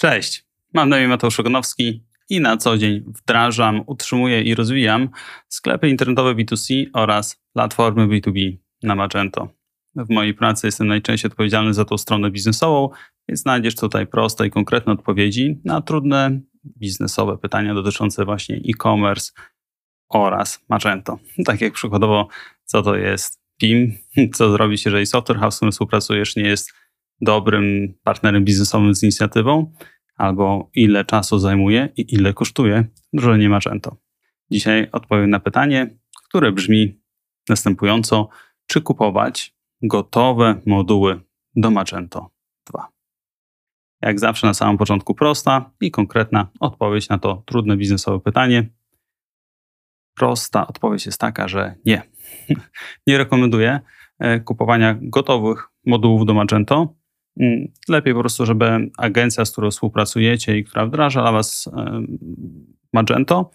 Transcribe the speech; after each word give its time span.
Cześć, 0.00 0.44
mam 0.74 0.88
na 0.88 0.98
imię 0.98 1.08
Mateusz 1.08 1.40
Ogonowski 1.40 2.04
i 2.28 2.40
na 2.40 2.56
co 2.56 2.78
dzień 2.78 3.04
wdrażam, 3.06 3.82
utrzymuję 3.86 4.42
i 4.42 4.54
rozwijam 4.54 5.08
sklepy 5.48 5.88
internetowe 5.88 6.34
B2C 6.34 6.86
oraz 6.92 7.42
platformy 7.52 8.06
B2B 8.06 8.56
na 8.82 8.94
Magento. 8.94 9.48
W 9.94 10.10
mojej 10.10 10.34
pracy 10.34 10.66
jestem 10.66 10.86
najczęściej 10.86 11.30
odpowiedzialny 11.30 11.74
za 11.74 11.84
tą 11.84 11.98
stronę 11.98 12.30
biznesową, 12.30 12.88
więc 13.28 13.40
znajdziesz 13.40 13.76
tutaj 13.76 14.06
proste 14.06 14.46
i 14.46 14.50
konkretne 14.50 14.92
odpowiedzi 14.92 15.60
na 15.64 15.80
trudne 15.80 16.40
biznesowe 16.64 17.38
pytania 17.38 17.74
dotyczące 17.74 18.24
właśnie 18.24 18.56
e-commerce 18.56 19.32
oraz 20.08 20.64
Magento. 20.68 21.18
Tak 21.46 21.60
jak 21.60 21.72
przykładowo, 21.72 22.28
co 22.64 22.82
to 22.82 22.96
jest 22.96 23.40
PIM, 23.58 23.98
co 24.34 24.52
zrobić, 24.52 24.84
jeżeli 24.84 25.06
software 25.06 25.38
house, 25.38 25.54
z 25.54 25.56
którym 25.56 25.72
współpracujesz, 25.72 26.36
nie 26.36 26.42
jest 26.42 26.79
dobrym 27.20 27.94
partnerem 28.04 28.44
biznesowym 28.44 28.94
z 28.94 29.02
inicjatywą, 29.02 29.72
albo 30.16 30.70
ile 30.74 31.04
czasu 31.04 31.38
zajmuje 31.38 31.88
i 31.96 32.14
ile 32.14 32.32
kosztuje 32.32 32.84
wdrożenie 33.12 33.48
Magento. 33.48 33.96
Dzisiaj 34.50 34.88
odpowiem 34.92 35.30
na 35.30 35.40
pytanie, 35.40 35.98
które 36.28 36.52
brzmi 36.52 37.00
następująco: 37.48 38.28
czy 38.66 38.80
kupować 38.80 39.56
gotowe 39.82 40.60
moduły 40.66 41.20
do 41.56 41.70
Magento 41.70 42.30
2? 42.70 42.88
Jak 44.02 44.20
zawsze 44.20 44.46
na 44.46 44.54
samym 44.54 44.78
początku 44.78 45.14
prosta 45.14 45.70
i 45.80 45.90
konkretna 45.90 46.48
odpowiedź 46.60 47.08
na 47.08 47.18
to 47.18 47.42
trudne 47.46 47.76
biznesowe 47.76 48.20
pytanie. 48.20 48.68
Prosta 50.14 50.66
odpowiedź 50.66 51.06
jest 51.06 51.20
taka, 51.20 51.48
że 51.48 51.74
nie. 51.84 52.02
nie 53.06 53.18
rekomenduję 53.18 53.80
e, 54.18 54.40
kupowania 54.40 54.96
gotowych 55.02 55.68
modułów 55.86 56.26
do 56.26 56.34
Magento, 56.34 56.94
lepiej 57.88 58.14
po 58.14 58.20
prostu, 58.20 58.46
żeby 58.46 58.90
agencja, 58.98 59.44
z 59.44 59.52
którą 59.52 59.70
współpracujecie 59.70 60.58
i 60.58 60.64
która 60.64 60.86
wdraża 60.86 61.20
dla 61.20 61.32
Was 61.32 61.70
Magento, 62.92 63.50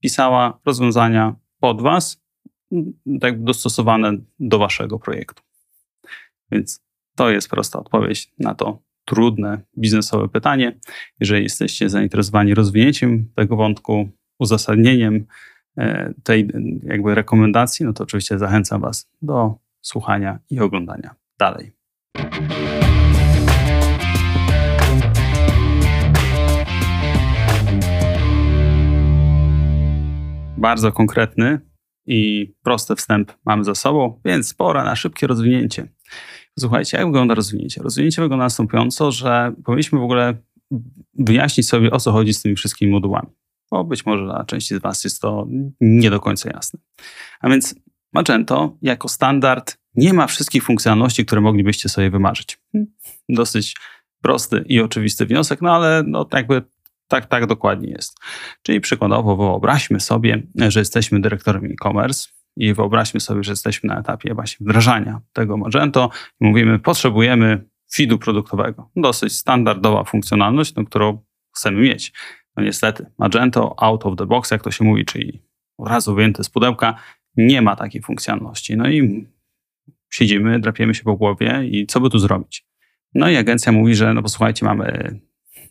pisała 0.00 0.60
rozwiązania 0.66 1.34
pod 1.60 1.82
Was, 1.82 2.22
mm, 2.72 2.92
tak 3.20 3.44
dostosowane 3.44 4.12
do 4.40 4.58
Waszego 4.58 4.98
projektu. 4.98 5.42
Więc 6.50 6.80
to 7.16 7.30
jest 7.30 7.50
prosta 7.50 7.78
odpowiedź 7.78 8.32
na 8.38 8.54
to 8.54 8.82
trudne 9.04 9.60
biznesowe 9.78 10.28
pytanie. 10.28 10.78
Jeżeli 11.20 11.42
jesteście 11.42 11.88
zainteresowani 11.88 12.54
rozwinięciem 12.54 13.28
tego 13.34 13.56
wątku, 13.56 14.08
uzasadnieniem 14.38 15.26
e, 15.76 16.14
tej 16.22 16.48
jakby 16.82 17.14
rekomendacji, 17.14 17.86
no 17.86 17.92
to 17.92 18.04
oczywiście 18.04 18.38
zachęcam 18.38 18.80
Was 18.80 19.10
do 19.22 19.54
słuchania 19.80 20.38
i 20.50 20.60
oglądania 20.60 21.14
dalej. 21.38 21.72
Bardzo 30.60 30.92
konkretny 30.92 31.60
i 32.06 32.52
prosty 32.62 32.96
wstęp 32.96 33.32
mamy 33.44 33.64
za 33.64 33.74
sobą, 33.74 34.20
więc 34.24 34.54
pora 34.54 34.84
na 34.84 34.96
szybkie 34.96 35.26
rozwinięcie. 35.26 35.88
Słuchajcie, 36.58 36.96
jak 36.96 37.06
wygląda 37.06 37.34
rozwinięcie? 37.34 37.82
Rozwinięcie 37.82 38.22
wygląda 38.22 38.44
następująco, 38.44 39.12
że 39.12 39.52
powinniśmy 39.64 39.98
w 39.98 40.02
ogóle 40.02 40.36
wyjaśnić 41.14 41.68
sobie, 41.68 41.90
o 41.90 42.00
co 42.00 42.12
chodzi 42.12 42.34
z 42.34 42.42
tymi 42.42 42.56
wszystkimi 42.56 42.92
modułami. 42.92 43.28
Bo 43.70 43.84
być 43.84 44.06
może 44.06 44.24
dla 44.24 44.44
części 44.44 44.74
z 44.74 44.78
Was 44.78 45.04
jest 45.04 45.20
to 45.20 45.46
nie 45.80 46.10
do 46.10 46.20
końca 46.20 46.50
jasne. 46.50 46.80
A 47.40 47.48
więc 47.48 47.74
Magento 48.12 48.76
jako 48.82 49.08
standard 49.08 49.78
nie 49.94 50.12
ma 50.12 50.26
wszystkich 50.26 50.64
funkcjonalności, 50.64 51.26
które 51.26 51.40
moglibyście 51.40 51.88
sobie 51.88 52.10
wymarzyć. 52.10 52.60
Hmm, 52.72 52.92
dosyć 53.28 53.76
prosty 54.22 54.64
i 54.66 54.80
oczywisty 54.80 55.26
wniosek, 55.26 55.62
no 55.62 55.74
ale 55.74 56.02
no, 56.06 56.26
jakby 56.32 56.62
tak, 57.10 57.26
tak 57.26 57.46
dokładnie 57.46 57.90
jest. 57.90 58.18
Czyli 58.62 58.80
przykładowo 58.80 59.36
wyobraźmy 59.36 60.00
sobie, 60.00 60.42
że 60.68 60.80
jesteśmy 60.80 61.20
dyrektorem 61.20 61.64
e-commerce 61.64 62.28
i 62.56 62.74
wyobraźmy 62.74 63.20
sobie, 63.20 63.44
że 63.44 63.52
jesteśmy 63.52 63.88
na 63.88 64.00
etapie 64.00 64.34
właśnie 64.34 64.64
wdrażania 64.66 65.20
tego 65.32 65.56
Magento 65.56 66.10
i 66.40 66.46
mówimy, 66.46 66.78
potrzebujemy 66.78 67.64
feedu 67.94 68.18
produktowego. 68.18 68.90
Dosyć 68.96 69.36
standardowa 69.36 70.04
funkcjonalność, 70.04 70.74
no, 70.74 70.84
którą 70.84 71.24
chcemy 71.56 71.80
mieć. 71.80 72.12
No 72.56 72.62
niestety, 72.62 73.06
Magento 73.18 73.82
out 73.82 74.06
of 74.06 74.16
the 74.16 74.26
box, 74.26 74.50
jak 74.50 74.62
to 74.62 74.70
się 74.70 74.84
mówi, 74.84 75.04
czyli 75.04 75.42
od 75.78 75.88
razu 75.88 76.14
wyjęte 76.14 76.44
z 76.44 76.50
pudełka, 76.50 76.94
nie 77.36 77.62
ma 77.62 77.76
takiej 77.76 78.02
funkcjonalności. 78.02 78.76
No 78.76 78.88
i 78.88 79.28
siedzimy, 80.10 80.60
drapiemy 80.60 80.94
się 80.94 81.02
po 81.02 81.16
głowie 81.16 81.60
i 81.64 81.86
co 81.86 82.00
by 82.00 82.10
tu 82.10 82.18
zrobić? 82.18 82.66
No 83.14 83.30
i 83.30 83.36
agencja 83.36 83.72
mówi, 83.72 83.94
że 83.94 84.14
no 84.14 84.22
posłuchajcie, 84.22 84.66
mamy 84.66 85.20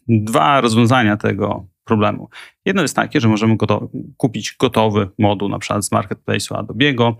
dwa 0.09 0.62
rozwiązania 0.62 1.18
tego 1.18 1.68
problemu. 1.84 2.30
Jedno 2.66 2.81
jest 2.81 2.96
takie, 2.96 3.22
że 3.22 3.28
możemy 3.28 3.58
goto 3.58 3.90
kupić 4.18 4.56
gotowy 4.59 5.09
moduł, 5.20 5.50
na 5.50 5.59
przykład 5.59 5.86
z 5.86 5.92
marketplace'u 5.92 6.56
Adobe'ego, 6.56 7.16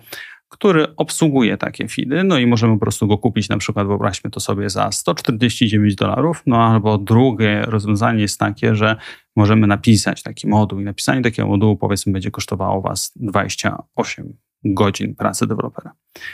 który 0.50 0.95
obsługuje 0.95 1.57
takie 1.57 1.88
feedy, 1.88 2.23
no 2.23 2.38
i 2.38 2.47
możemy 2.47 2.73
po 2.73 2.79
prostu 2.79 3.07
go 3.07 3.17
kupić, 3.17 3.49
na 3.49 3.57
przykład 3.57 3.88
wyobraźmy 3.88 4.29
to 4.29 4.39
sobie 4.39 4.69
za 4.69 4.91
149 4.91 5.95
dolarów, 5.95 6.44
no 6.45 6.63
albo 6.63 6.97
drugie 6.97 7.61
rozwiązanie 7.61 8.22
jest 8.22 8.39
takie, 8.39 8.75
że 8.75 8.95
możemy 9.35 9.67
napisać 9.67 10.23
taki 10.23 10.47
moduł 10.47 10.79
i 10.79 10.83
napisanie 10.83 11.22
takiego 11.22 11.47
modułu 11.47 11.78
powiedzmy 11.78 12.13
będzie 12.13 12.31
kosztowało 12.31 12.81
Was 12.81 13.11
28 13.16 14.33
godzin 14.63 15.16
pracy 15.16 15.47
dewelopera. 15.47 15.91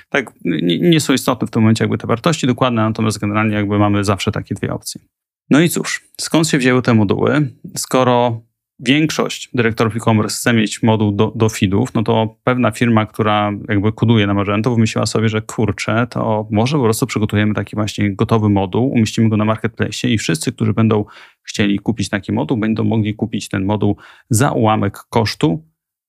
Tak, 0.09 0.33
nie, 0.45 0.79
nie 0.79 0.99
są 0.99 1.13
istotne 1.13 1.47
w 1.47 1.51
tym 1.51 1.61
momencie 1.61 1.83
jakby 1.83 1.97
te 1.97 2.07
wartości 2.07 2.47
dokładne, 2.47 2.81
natomiast 2.81 3.19
generalnie 3.19 3.55
jakby 3.55 3.79
mamy 3.79 4.03
zawsze 4.03 4.31
takie 4.31 4.55
dwie 4.55 4.73
opcje. 4.73 5.01
No 5.49 5.61
i 5.61 5.69
cóż, 5.69 6.01
skąd 6.21 6.47
się 6.47 6.57
wzięły 6.57 6.81
te 6.81 6.93
moduły? 6.93 7.51
Skoro 7.77 8.41
większość 8.79 9.49
dyrektorów 9.53 9.95
e-commerce 9.95 10.37
chce 10.37 10.53
mieć 10.53 10.83
moduł 10.83 11.11
do, 11.11 11.31
do 11.35 11.49
feedów, 11.49 11.93
no 11.93 12.03
to 12.03 12.37
pewna 12.43 12.71
firma, 12.71 13.05
która 13.05 13.51
jakby 13.69 13.93
koduje 13.93 14.27
na 14.27 14.33
Magento, 14.33 14.71
wymyśliła 14.71 15.05
sobie, 15.05 15.29
że 15.29 15.41
kurczę, 15.41 16.07
to 16.09 16.47
może 16.51 16.77
po 16.77 16.83
prostu 16.83 17.07
przygotujemy 17.07 17.53
taki 17.53 17.75
właśnie 17.75 18.15
gotowy 18.15 18.49
moduł, 18.49 18.91
umieścimy 18.91 19.29
go 19.29 19.37
na 19.37 19.45
marketplace 19.45 20.09
i 20.09 20.17
wszyscy, 20.17 20.51
którzy 20.51 20.73
będą 20.73 21.05
chcieli 21.43 21.79
kupić 21.79 22.09
taki 22.09 22.31
moduł, 22.31 22.57
będą 22.57 22.83
mogli 22.83 23.15
kupić 23.15 23.49
ten 23.49 23.65
moduł 23.65 23.97
za 24.29 24.51
ułamek 24.51 24.97
kosztu 25.09 25.63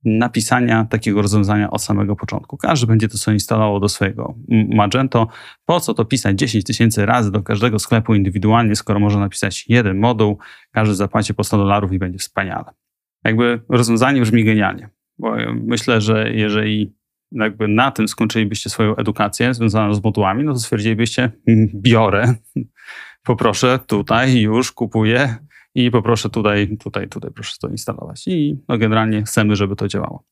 napisania 0.06 0.84
takiego 0.84 1.22
rozwiązania 1.22 1.70
od 1.70 1.82
samego 1.82 2.16
początku. 2.16 2.56
Każdy 2.56 2.86
będzie 2.86 3.08
to 3.08 3.18
sobie 3.18 3.34
instalował 3.34 3.80
do 3.80 3.88
swojego 3.88 4.34
Magento. 4.74 5.28
Po 5.64 5.80
co 5.80 5.94
to 5.94 6.04
pisać 6.04 6.38
10 6.38 6.64
tysięcy 6.64 7.06
razy 7.06 7.32
do 7.32 7.42
każdego 7.42 7.78
sklepu 7.78 8.14
indywidualnie, 8.14 8.76
skoro 8.76 9.00
można 9.00 9.20
napisać 9.20 9.64
jeden 9.68 9.98
moduł, 9.98 10.38
każdy 10.72 10.94
zapłaci 10.94 11.34
po 11.34 11.44
100 11.44 11.58
dolarów 11.58 11.92
i 11.92 11.98
będzie 11.98 12.18
wspaniale. 12.18 12.64
Jakby 13.24 13.60
rozwiązanie 13.68 14.20
brzmi 14.20 14.44
genialnie, 14.44 14.88
bo 15.18 15.36
myślę, 15.54 16.00
że 16.00 16.32
jeżeli 16.32 16.96
jakby 17.32 17.68
na 17.68 17.90
tym 17.90 18.08
skończylibyście 18.08 18.70
swoją 18.70 18.96
edukację 18.96 19.54
związaną 19.54 19.94
z 19.94 20.04
modułami, 20.04 20.44
no 20.44 20.52
to 20.52 20.58
stwierdzilibyście, 20.58 21.32
mm, 21.46 21.68
biorę, 21.74 22.34
poproszę 23.26 23.78
tutaj, 23.86 24.40
już 24.40 24.72
kupuję, 24.72 25.36
i 25.76 25.91
poproszę 25.91 26.31
tutaj, 26.31 26.76
tutaj, 26.76 27.09
tutaj 27.09 27.31
proszę 27.31 27.56
to 27.60 27.69
instalować. 27.69 28.28
I 28.28 28.59
no 28.69 28.78
generalnie 28.78 29.22
chcemy, 29.22 29.56
żeby 29.56 29.76
to 29.76 29.88
działało. 29.88 30.25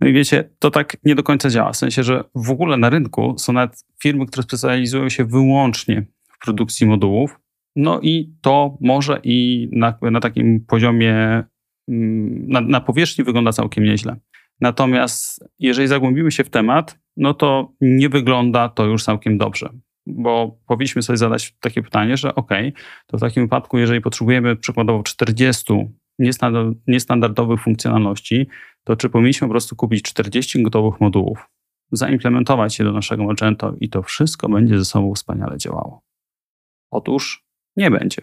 No 0.00 0.08
i 0.08 0.12
wiecie, 0.12 0.50
to 0.58 0.70
tak 0.70 0.96
nie 1.04 1.14
do 1.14 1.22
końca 1.22 1.50
działa. 1.50 1.72
W 1.72 1.76
sensie, 1.76 2.02
że 2.02 2.24
w 2.34 2.50
ogóle 2.50 2.76
na 2.76 2.90
rynku 2.90 3.34
są 3.38 3.52
nawet 3.52 3.84
firmy, 4.02 4.26
które 4.26 4.42
specjalizują 4.42 5.08
się 5.08 5.24
wyłącznie 5.24 6.06
w 6.28 6.44
produkcji 6.44 6.86
modułów. 6.86 7.40
No 7.76 8.00
i 8.00 8.32
to 8.40 8.78
może 8.80 9.20
i 9.24 9.68
na, 9.72 9.98
na 10.02 10.20
takim 10.20 10.64
poziomie, 10.66 11.14
mm, 11.88 12.48
na, 12.48 12.60
na 12.60 12.80
powierzchni 12.80 13.24
wygląda 13.24 13.52
całkiem 13.52 13.84
nieźle. 13.84 14.16
Natomiast 14.60 15.44
jeżeli 15.58 15.88
zagłębimy 15.88 16.30
się 16.30 16.44
w 16.44 16.50
temat, 16.50 16.98
no 17.16 17.34
to 17.34 17.72
nie 17.80 18.08
wygląda 18.08 18.68
to 18.68 18.84
już 18.84 19.04
całkiem 19.04 19.38
dobrze 19.38 19.70
bo 20.06 20.58
powinniśmy 20.66 21.02
sobie 21.02 21.16
zadać 21.16 21.54
takie 21.60 21.82
pytanie, 21.82 22.16
że 22.16 22.34
ok, 22.34 22.50
to 23.06 23.18
w 23.18 23.20
takim 23.20 23.42
wypadku, 23.42 23.78
jeżeli 23.78 24.00
potrzebujemy 24.00 24.56
przykładowo 24.56 25.02
40 25.02 25.72
niestandardowych 26.86 27.62
funkcjonalności, 27.62 28.46
to 28.84 28.96
czy 28.96 29.10
powinniśmy 29.10 29.48
po 29.48 29.52
prostu 29.52 29.76
kupić 29.76 30.02
40 30.02 30.62
gotowych 30.62 31.00
modułów, 31.00 31.48
zaimplementować 31.92 32.78
je 32.78 32.84
do 32.84 32.92
naszego 32.92 33.24
Magento 33.24 33.74
i 33.80 33.88
to 33.88 34.02
wszystko 34.02 34.48
będzie 34.48 34.78
ze 34.78 34.84
sobą 34.84 35.14
wspaniale 35.14 35.58
działało? 35.58 36.02
Otóż 36.90 37.44
nie 37.76 37.90
będzie. 37.90 38.22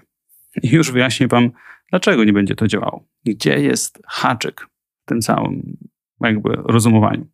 I 0.63 0.69
już 0.69 0.91
wyjaśnię 0.91 1.27
Wam, 1.27 1.51
dlaczego 1.89 2.23
nie 2.23 2.33
będzie 2.33 2.55
to 2.55 2.67
działało. 2.67 3.05
Gdzie 3.25 3.59
jest 3.59 4.01
haczyk 4.07 4.67
w 5.05 5.05
tym 5.05 5.21
całym 5.21 5.77
jakby 6.21 6.49
rozumowaniu? 6.55 7.27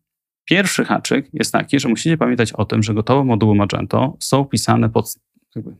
Pierwszy 0.46 0.84
haczyk 0.84 1.28
jest 1.32 1.52
taki, 1.52 1.80
że 1.80 1.88
musicie 1.88 2.16
pamiętać 2.16 2.52
o 2.52 2.64
tym, 2.64 2.82
że 2.82 2.94
gotowe 2.94 3.24
moduły 3.24 3.54
Magento 3.54 4.16
są 4.20 4.44
pisane 4.44 4.90
pod, 4.90 5.14
jakby 5.56 5.70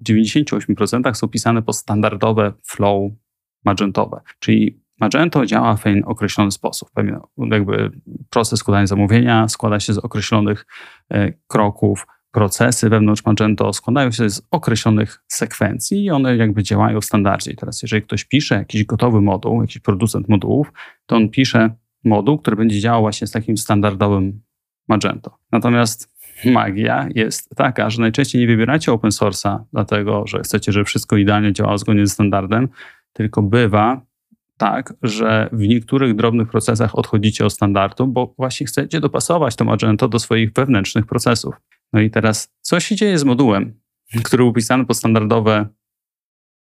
w 0.00 0.04
98% 0.04 1.14
są 1.14 1.28
pisane 1.28 1.62
pod 1.62 1.76
standardowe 1.76 2.52
flow 2.66 3.12
magentowe, 3.64 4.20
czyli 4.38 4.82
Magento 5.00 5.46
działa 5.46 5.76
w 5.76 5.82
pewien 5.82 6.02
określony 6.06 6.50
sposób. 6.50 6.90
Pewien 6.90 7.20
jakby 7.50 7.90
proces 8.30 8.58
składania 8.58 8.86
zamówienia 8.86 9.48
składa 9.48 9.80
się 9.80 9.92
z 9.92 9.98
określonych 9.98 10.66
e, 11.10 11.32
kroków, 11.46 12.06
procesy 12.30 12.88
wewnątrz 12.88 13.24
Magento 13.24 13.72
składają 13.72 14.10
się 14.10 14.30
z 14.30 14.42
określonych 14.50 15.24
sekwencji 15.28 16.04
i 16.04 16.10
one 16.10 16.36
jakby 16.36 16.62
działają 16.62 17.00
w 17.00 17.04
standardzie. 17.04 17.52
I 17.52 17.56
teraz 17.56 17.82
jeżeli 17.82 18.02
ktoś 18.02 18.24
pisze 18.24 18.54
jakiś 18.54 18.84
gotowy 18.84 19.20
moduł, 19.20 19.60
jakiś 19.60 19.78
producent 19.78 20.28
modułów, 20.28 20.72
to 21.06 21.16
on 21.16 21.28
pisze 21.28 21.74
moduł, 22.04 22.38
który 22.38 22.56
będzie 22.56 22.80
działał 22.80 23.00
właśnie 23.00 23.26
z 23.26 23.30
takim 23.30 23.56
standardowym 23.56 24.42
Magento. 24.88 25.38
Natomiast 25.52 26.12
magia 26.44 27.08
jest 27.14 27.50
taka, 27.56 27.90
że 27.90 28.00
najczęściej 28.00 28.40
nie 28.40 28.46
wybieracie 28.46 28.92
open 28.92 29.10
source'a 29.10 29.58
dlatego, 29.72 30.26
że 30.26 30.40
chcecie, 30.40 30.72
żeby 30.72 30.84
wszystko 30.84 31.16
idealnie 31.16 31.52
działało 31.52 31.78
zgodnie 31.78 32.06
ze 32.06 32.12
standardem, 32.12 32.68
tylko 33.12 33.42
bywa 33.42 34.00
tak, 34.56 34.94
że 35.02 35.48
w 35.52 35.60
niektórych 35.60 36.14
drobnych 36.14 36.48
procesach 36.48 36.98
odchodzicie 36.98 37.46
od 37.46 37.52
standardu, 37.52 38.06
bo 38.06 38.34
właśnie 38.38 38.66
chcecie 38.66 39.00
dopasować 39.00 39.56
to 39.56 39.64
Magento 39.64 40.08
do 40.08 40.18
swoich 40.18 40.52
wewnętrznych 40.52 41.06
procesów. 41.06 41.54
No 41.92 42.00
i 42.00 42.10
teraz, 42.10 42.48
co 42.60 42.80
się 42.80 42.96
dzieje 42.96 43.18
z 43.18 43.24
modułem, 43.24 43.80
który 44.24 44.42
był 44.42 44.52
pisany 44.52 44.86
pod 44.86 44.96
standardowy 44.96 45.66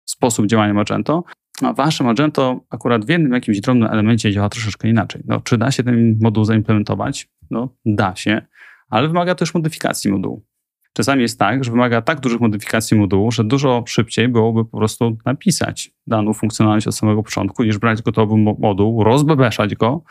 sposób 0.06 0.46
działania 0.46 0.74
Magento, 0.74 1.24
a 1.62 1.74
wasze 1.74 2.04
Magento 2.04 2.66
akurat 2.70 3.06
w 3.06 3.10
jednym 3.10 3.34
jakimś 3.34 3.62
drobnym 3.62 3.90
elemencie 3.92 4.32
działa 4.32 4.50
troszeczkę 4.50 4.90
inaczej. 4.90 5.22
No, 5.26 5.42
czy 5.42 5.58
da 5.58 5.72
się 5.72 5.84
ten 5.84 6.18
moduł 6.22 6.46
zaimplementować? 6.46 7.30
No, 7.52 7.70
da 7.86 8.16
się, 8.16 8.42
ale 8.90 9.08
wymaga 9.08 9.36
też 9.36 9.54
modyfikacji 9.54 10.12
modułu. 10.12 10.46
Czasami 10.94 11.22
jest 11.22 11.40
tak, 11.40 11.64
że 11.64 11.72
wymaga 11.72 12.02
tak 12.02 12.20
dużych 12.20 12.42
modyfikacji 12.42 12.98
modułu, 12.98 13.32
że 13.32 13.44
dużo 13.44 13.84
szybciej 13.88 14.28
byłoby 14.28 14.66
po 14.66 14.78
prostu 14.78 15.18
napisać 15.26 15.92
daną 16.08 16.34
funkcjonalność 16.34 16.88
od 16.88 16.96
samego 16.96 17.24
początku, 17.24 17.64
niż 17.64 17.78
brać 17.78 18.02
gotowy 18.02 18.38
moduł, 18.60 19.04
rozbebeszać 19.04 19.76
go, 19.76 20.04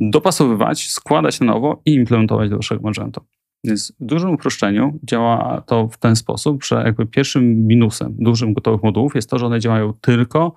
dopasowywać, 0.00 0.86
składać 0.86 1.40
na 1.40 1.46
nowo 1.46 1.82
i 1.84 1.94
implementować 1.94 2.50
do 2.50 2.56
waszego 2.56 2.82
Magento. 2.82 3.24
Więc 3.66 3.92
w 4.00 4.06
dużym 4.06 4.30
uproszczeniu 4.30 4.98
działa 5.04 5.62
to 5.66 5.88
w 5.88 5.98
ten 5.98 6.16
sposób, 6.16 6.64
że 6.64 6.82
jakby 6.84 7.06
pierwszym 7.06 7.66
minusem 7.66 8.16
dużym 8.18 8.54
gotowych 8.54 8.82
modułów 8.82 9.14
jest 9.14 9.30
to, 9.30 9.38
że 9.38 9.46
one 9.46 9.60
działają 9.60 9.92
tylko 9.92 10.54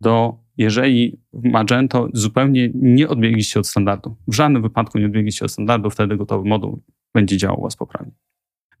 do, 0.00 0.38
jeżeli 0.56 1.20
Magento 1.32 2.08
zupełnie 2.12 2.70
nie 2.74 3.08
odbiegliście 3.08 3.60
od 3.60 3.66
standardu. 3.66 4.16
W 4.28 4.34
żadnym 4.34 4.62
wypadku 4.62 4.98
nie 4.98 5.06
odbiegliście 5.06 5.44
od 5.44 5.50
standardu, 5.50 5.90
wtedy 5.90 6.16
gotowy 6.16 6.48
moduł 6.48 6.82
będzie 7.14 7.36
działał 7.36 7.60
u 7.60 7.62
Was 7.62 7.76
poprawnie. 7.76 8.12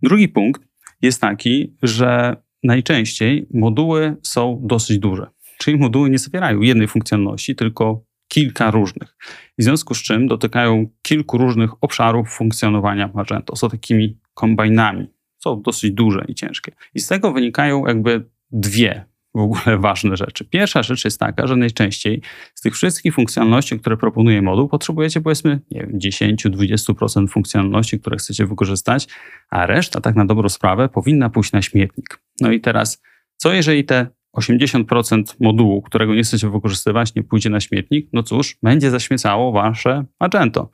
Drugi 0.02 0.28
punkt 0.28 0.62
jest 1.02 1.20
taki, 1.20 1.76
że 1.82 2.36
najczęściej 2.62 3.46
moduły 3.54 4.16
są 4.22 4.60
dosyć 4.62 4.98
duże. 4.98 5.26
Czyli 5.58 5.78
moduły 5.78 6.10
nie 6.10 6.18
zawierają 6.18 6.60
jednej 6.60 6.88
funkcjonalności, 6.88 7.56
tylko 7.56 8.04
kilka 8.34 8.70
różnych. 8.70 9.16
W 9.58 9.62
związku 9.62 9.94
z 9.94 10.02
czym 10.02 10.28
dotykają 10.28 10.86
kilku 11.02 11.38
różnych 11.38 11.70
obszarów 11.80 12.30
funkcjonowania 12.30 13.10
Magento. 13.14 13.56
Są 13.56 13.68
takimi 13.68 14.18
kombajnami. 14.34 15.06
Są 15.38 15.62
dosyć 15.62 15.92
duże 15.92 16.24
i 16.28 16.34
ciężkie. 16.34 16.72
I 16.94 17.00
z 17.00 17.08
tego 17.08 17.32
wynikają 17.32 17.86
jakby 17.86 18.24
dwie 18.50 19.04
w 19.34 19.38
ogóle 19.38 19.78
ważne 19.88 20.16
rzeczy. 20.16 20.44
Pierwsza 20.44 20.82
rzecz 20.82 21.04
jest 21.04 21.20
taka, 21.20 21.46
że 21.46 21.56
najczęściej 21.56 22.22
z 22.54 22.60
tych 22.60 22.74
wszystkich 22.74 23.14
funkcjonalności, 23.14 23.80
które 23.80 23.96
proponuje 23.96 24.42
moduł, 24.42 24.68
potrzebujecie 24.68 25.20
powiedzmy 25.20 25.60
nie 25.70 25.80
wiem, 25.80 25.98
10-20% 25.98 27.28
funkcjonalności, 27.28 28.00
które 28.00 28.16
chcecie 28.16 28.46
wykorzystać, 28.46 29.08
a 29.50 29.66
reszta 29.66 30.00
tak 30.00 30.16
na 30.16 30.24
dobrą 30.24 30.48
sprawę 30.48 30.88
powinna 30.88 31.30
pójść 31.30 31.52
na 31.52 31.62
śmietnik. 31.62 32.18
No 32.40 32.52
i 32.52 32.60
teraz, 32.60 33.02
co 33.36 33.52
jeżeli 33.52 33.84
te 33.84 34.06
80% 34.36 35.22
modułu, 35.40 35.82
którego 35.82 36.14
nie 36.14 36.22
chcecie 36.22 36.50
wykorzystywać, 36.50 37.14
nie 37.14 37.22
pójdzie 37.22 37.50
na 37.50 37.60
śmietnik, 37.60 38.08
no 38.12 38.22
cóż, 38.22 38.58
będzie 38.62 38.90
zaśmiecało 38.90 39.52
wasze 39.52 40.04
Magento. 40.20 40.70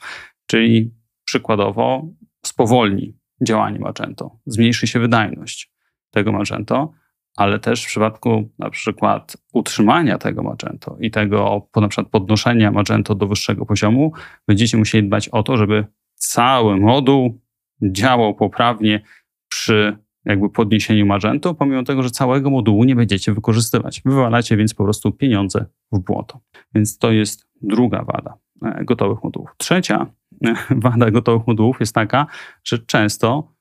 Czyli 0.46 0.94
przykładowo 1.24 2.08
spowolni 2.46 3.16
działanie 3.42 3.78
Magento, 3.78 4.38
zmniejszy 4.46 4.86
się 4.86 5.00
wydajność 5.00 5.72
tego 6.10 6.32
Magento, 6.32 6.92
ale 7.36 7.58
też 7.58 7.84
w 7.84 7.86
przypadku 7.86 8.50
na 8.58 8.70
przykład 8.70 9.36
utrzymania 9.52 10.18
tego 10.18 10.42
Magento 10.42 10.96
i 11.00 11.10
tego 11.10 11.68
na 11.76 11.88
przykład 11.88 12.08
podnoszenia 12.08 12.70
Magento 12.70 13.14
do 13.14 13.26
wyższego 13.26 13.66
poziomu, 13.66 14.12
będziecie 14.48 14.76
musieli 14.76 15.08
dbać 15.08 15.28
o 15.28 15.42
to, 15.42 15.56
żeby 15.56 15.86
cały 16.14 16.76
moduł 16.76 17.40
działał 17.82 18.34
poprawnie 18.34 19.02
przy 19.48 19.98
jakby 20.24 20.50
podniesieniu 20.50 21.06
Magento, 21.06 21.54
pomimo 21.54 21.82
tego, 21.82 22.02
że 22.02 22.10
całego 22.10 22.50
modułu 22.50 22.84
nie 22.84 22.96
będziecie 22.96 23.32
wykorzystywać. 23.32 24.02
Wywalacie 24.04 24.56
więc 24.56 24.74
po 24.74 24.84
prostu 24.84 25.12
pieniądze 25.12 25.66
w 25.92 25.98
błoto. 25.98 26.40
Więc 26.74 26.98
to 26.98 27.12
jest 27.12 27.46
druga 27.62 28.04
wada 28.04 28.38
e, 28.62 28.84
gotowych 28.84 29.24
modułów. 29.24 29.50
Trzecia 29.56 30.06
e, 30.46 30.54
wada 30.84 31.10
gotowych 31.10 31.46
modułów 31.46 31.80
jest 31.80 31.94
taka, 31.94 32.26
że 32.64 32.78
często 32.78 33.54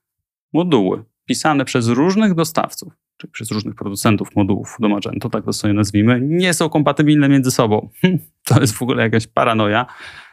moduły 0.54 1.04
pisane 1.26 1.66
przez 1.66 1.88
różnych 1.88 2.34
dostawców, 2.34 2.94
czyli 3.18 3.32
przez 3.32 3.52
różnych 3.52 3.76
producentów 3.76 4.36
modułów 4.36 4.78
do 4.80 4.90
Magento, 4.90 5.30
tak 5.30 5.46
to 5.46 5.54
sobie 5.54 5.74
nazwijmy, 5.74 6.22
nie 6.22 6.54
są 6.54 6.70
kompatybilne 6.70 7.30
między 7.30 7.52
sobą. 7.52 7.90
To 8.46 8.62
jest 8.62 8.74
w 8.74 8.82
ogóle 8.82 9.04
jakaś 9.04 9.28
paranoja. 9.28 9.86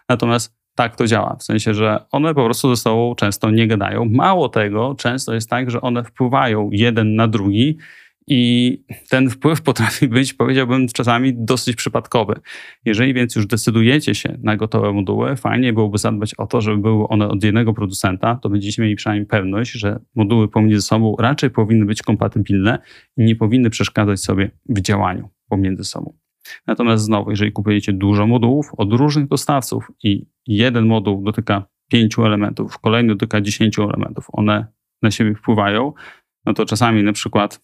Natomiast 0.08 0.56
tak 0.76 0.96
to 0.96 1.06
działa. 1.06 1.36
W 1.36 1.42
sensie, 1.42 1.74
że 1.74 2.04
one 2.10 2.34
po 2.34 2.44
prostu 2.44 2.74
ze 2.74 2.82
sobą 2.82 3.14
często 3.14 3.50
nie 3.50 3.66
gadają. 3.66 4.04
Mało 4.04 4.48
tego, 4.48 4.94
często 4.98 5.34
jest 5.34 5.50
tak, 5.50 5.70
że 5.70 5.80
one 5.80 6.04
wpływają 6.04 6.68
jeden 6.72 7.14
na 7.14 7.28
drugi 7.28 7.78
i 8.28 8.82
ten 9.08 9.30
wpływ 9.30 9.62
potrafi 9.62 10.08
być, 10.08 10.34
powiedziałbym, 10.34 10.88
czasami 10.88 11.32
dosyć 11.36 11.76
przypadkowy. 11.76 12.40
Jeżeli 12.84 13.14
więc 13.14 13.36
już 13.36 13.46
decydujecie 13.46 14.14
się 14.14 14.38
na 14.42 14.56
gotowe 14.56 14.92
moduły, 14.92 15.36
fajnie 15.36 15.72
byłoby 15.72 15.98
zadbać 15.98 16.34
o 16.34 16.46
to, 16.46 16.60
żeby 16.60 16.78
były 16.78 17.08
one 17.08 17.28
od 17.28 17.44
jednego 17.44 17.74
producenta, 17.74 18.38
to 18.42 18.48
będziecie 18.48 18.82
mieli 18.82 18.96
przynajmniej 18.96 19.26
pewność, 19.26 19.72
że 19.72 20.00
moduły 20.14 20.48
pomiędzy 20.48 20.82
sobą 20.82 21.16
raczej 21.18 21.50
powinny 21.50 21.84
być 21.84 22.02
kompatybilne 22.02 22.78
i 23.16 23.24
nie 23.24 23.36
powinny 23.36 23.70
przeszkadzać 23.70 24.20
sobie 24.20 24.50
w 24.68 24.80
działaniu 24.80 25.28
pomiędzy 25.48 25.84
sobą. 25.84 26.25
Natomiast 26.66 27.04
znowu, 27.04 27.30
jeżeli 27.30 27.52
kupujecie 27.52 27.92
dużo 27.92 28.26
modułów 28.26 28.70
od 28.76 28.92
różnych 28.92 29.28
dostawców 29.28 29.90
i 30.02 30.26
jeden 30.46 30.86
moduł 30.86 31.24
dotyka 31.24 31.66
pięciu 31.90 32.26
elementów, 32.26 32.78
kolejny 32.78 33.14
dotyka 33.14 33.40
dziesięciu 33.40 33.82
elementów, 33.82 34.26
one 34.32 34.66
na 35.02 35.10
siebie 35.10 35.34
wpływają, 35.34 35.92
no 36.46 36.54
to 36.54 36.66
czasami 36.66 37.02
na 37.02 37.12
przykład 37.12 37.60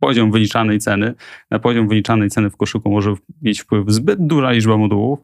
poziom 0.00 0.32
wyliczanej 0.32 0.78
ceny, 0.78 1.14
na 1.50 1.58
poziom 1.58 1.88
wyliczanej 1.88 2.30
ceny 2.30 2.50
w 2.50 2.56
koszyku 2.56 2.90
może 2.90 3.14
mieć 3.42 3.60
wpływ 3.60 3.90
zbyt 3.90 4.26
duża 4.26 4.50
liczba 4.50 4.76
modułów, 4.76 5.18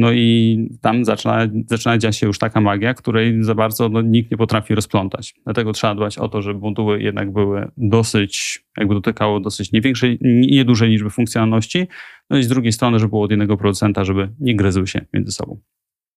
no 0.00 0.12
i 0.12 0.58
tam 0.80 1.04
zaczyna, 1.04 1.48
zaczyna 1.66 1.98
dziać 1.98 2.16
się 2.16 2.26
już 2.26 2.38
taka 2.38 2.60
magia, 2.60 2.94
której 2.94 3.44
za 3.44 3.54
bardzo 3.54 3.88
no, 3.88 4.02
nikt 4.02 4.30
nie 4.30 4.36
potrafi 4.36 4.74
rozplątać. 4.74 5.34
Dlatego 5.44 5.72
trzeba 5.72 5.94
dbać 5.94 6.18
o 6.18 6.28
to, 6.28 6.42
żeby 6.42 6.60
moduły 6.60 7.02
jednak 7.02 7.32
były 7.32 7.68
dosyć, 7.76 8.64
jakby 8.78 8.94
dotykało 8.94 9.40
dosyć 9.40 9.72
nie 9.72 9.80
większej, 9.80 10.18
nie 10.22 10.64
dużej 10.64 10.90
liczby 10.90 11.10
funkcjonalności, 11.10 11.86
no 12.30 12.38
i 12.38 12.42
z 12.42 12.48
drugiej 12.48 12.72
strony, 12.72 12.98
żeby 12.98 13.10
było 13.10 13.22
od 13.22 13.30
jednego 13.30 13.56
producenta, 13.56 14.04
żeby 14.04 14.28
nie 14.40 14.56
gryzły 14.56 14.86
się 14.86 15.06
między 15.12 15.32
sobą. 15.32 15.60